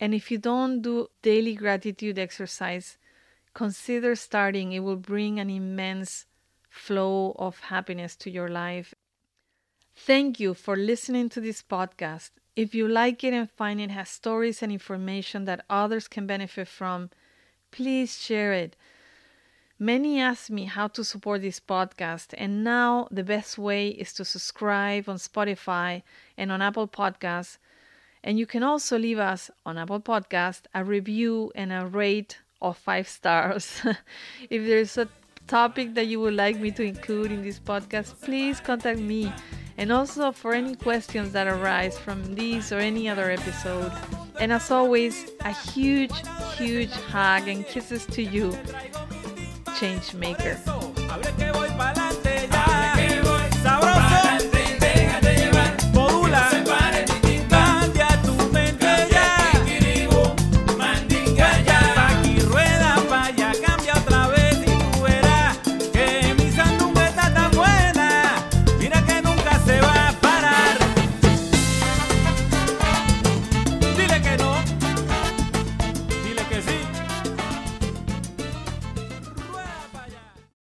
And 0.00 0.14
if 0.14 0.30
you 0.30 0.38
don't 0.38 0.82
do 0.82 1.08
daily 1.22 1.54
gratitude 1.54 2.18
exercise, 2.18 2.98
consider 3.54 4.14
starting. 4.14 4.72
It 4.72 4.80
will 4.80 4.96
bring 4.96 5.40
an 5.40 5.50
immense 5.50 6.26
flow 6.76 7.34
of 7.38 7.60
happiness 7.60 8.16
to 8.16 8.30
your 8.30 8.48
life. 8.48 8.94
Thank 9.96 10.38
you 10.38 10.54
for 10.54 10.76
listening 10.76 11.28
to 11.30 11.40
this 11.40 11.62
podcast. 11.62 12.30
If 12.54 12.74
you 12.74 12.86
like 12.86 13.24
it 13.24 13.34
and 13.34 13.50
find 13.50 13.80
it 13.80 13.90
has 13.90 14.08
stories 14.08 14.62
and 14.62 14.70
information 14.70 15.44
that 15.46 15.64
others 15.68 16.06
can 16.08 16.26
benefit 16.26 16.68
from, 16.68 17.10
please 17.70 18.18
share 18.18 18.52
it. 18.52 18.76
Many 19.78 20.20
ask 20.20 20.48
me 20.48 20.64
how 20.64 20.88
to 20.88 21.04
support 21.04 21.42
this 21.42 21.60
podcast, 21.60 22.34
and 22.38 22.64
now 22.64 23.08
the 23.10 23.22
best 23.22 23.58
way 23.58 23.88
is 23.88 24.14
to 24.14 24.24
subscribe 24.24 25.06
on 25.06 25.16
Spotify 25.16 26.02
and 26.38 26.50
on 26.50 26.62
Apple 26.62 26.88
Podcasts. 26.88 27.58
And 28.24 28.38
you 28.38 28.46
can 28.46 28.62
also 28.62 28.98
leave 28.98 29.18
us 29.18 29.50
on 29.66 29.76
Apple 29.76 30.00
Podcast 30.00 30.62
a 30.74 30.82
review 30.82 31.52
and 31.54 31.72
a 31.72 31.86
rate 31.86 32.38
of 32.62 32.78
five 32.78 33.06
stars. 33.06 33.82
if 34.50 34.66
there's 34.66 34.96
a 34.96 35.08
topic 35.46 35.94
that 35.94 36.06
you 36.06 36.20
would 36.20 36.34
like 36.34 36.58
me 36.58 36.70
to 36.72 36.82
include 36.82 37.32
in 37.32 37.42
this 37.42 37.58
podcast, 37.58 38.20
please 38.22 38.60
contact 38.60 38.98
me. 38.98 39.32
And 39.78 39.92
also 39.92 40.32
for 40.32 40.54
any 40.54 40.74
questions 40.74 41.32
that 41.32 41.46
arise 41.46 41.98
from 41.98 42.34
this 42.34 42.72
or 42.72 42.78
any 42.78 43.08
other 43.08 43.30
episode. 43.30 43.92
And 44.40 44.52
as 44.52 44.70
always, 44.70 45.30
a 45.40 45.52
huge, 45.52 46.12
huge 46.56 46.90
hug 46.90 47.48
and 47.48 47.66
kisses 47.66 48.06
to 48.06 48.22
you, 48.22 48.56
change 49.78 50.14
maker. 50.14 50.58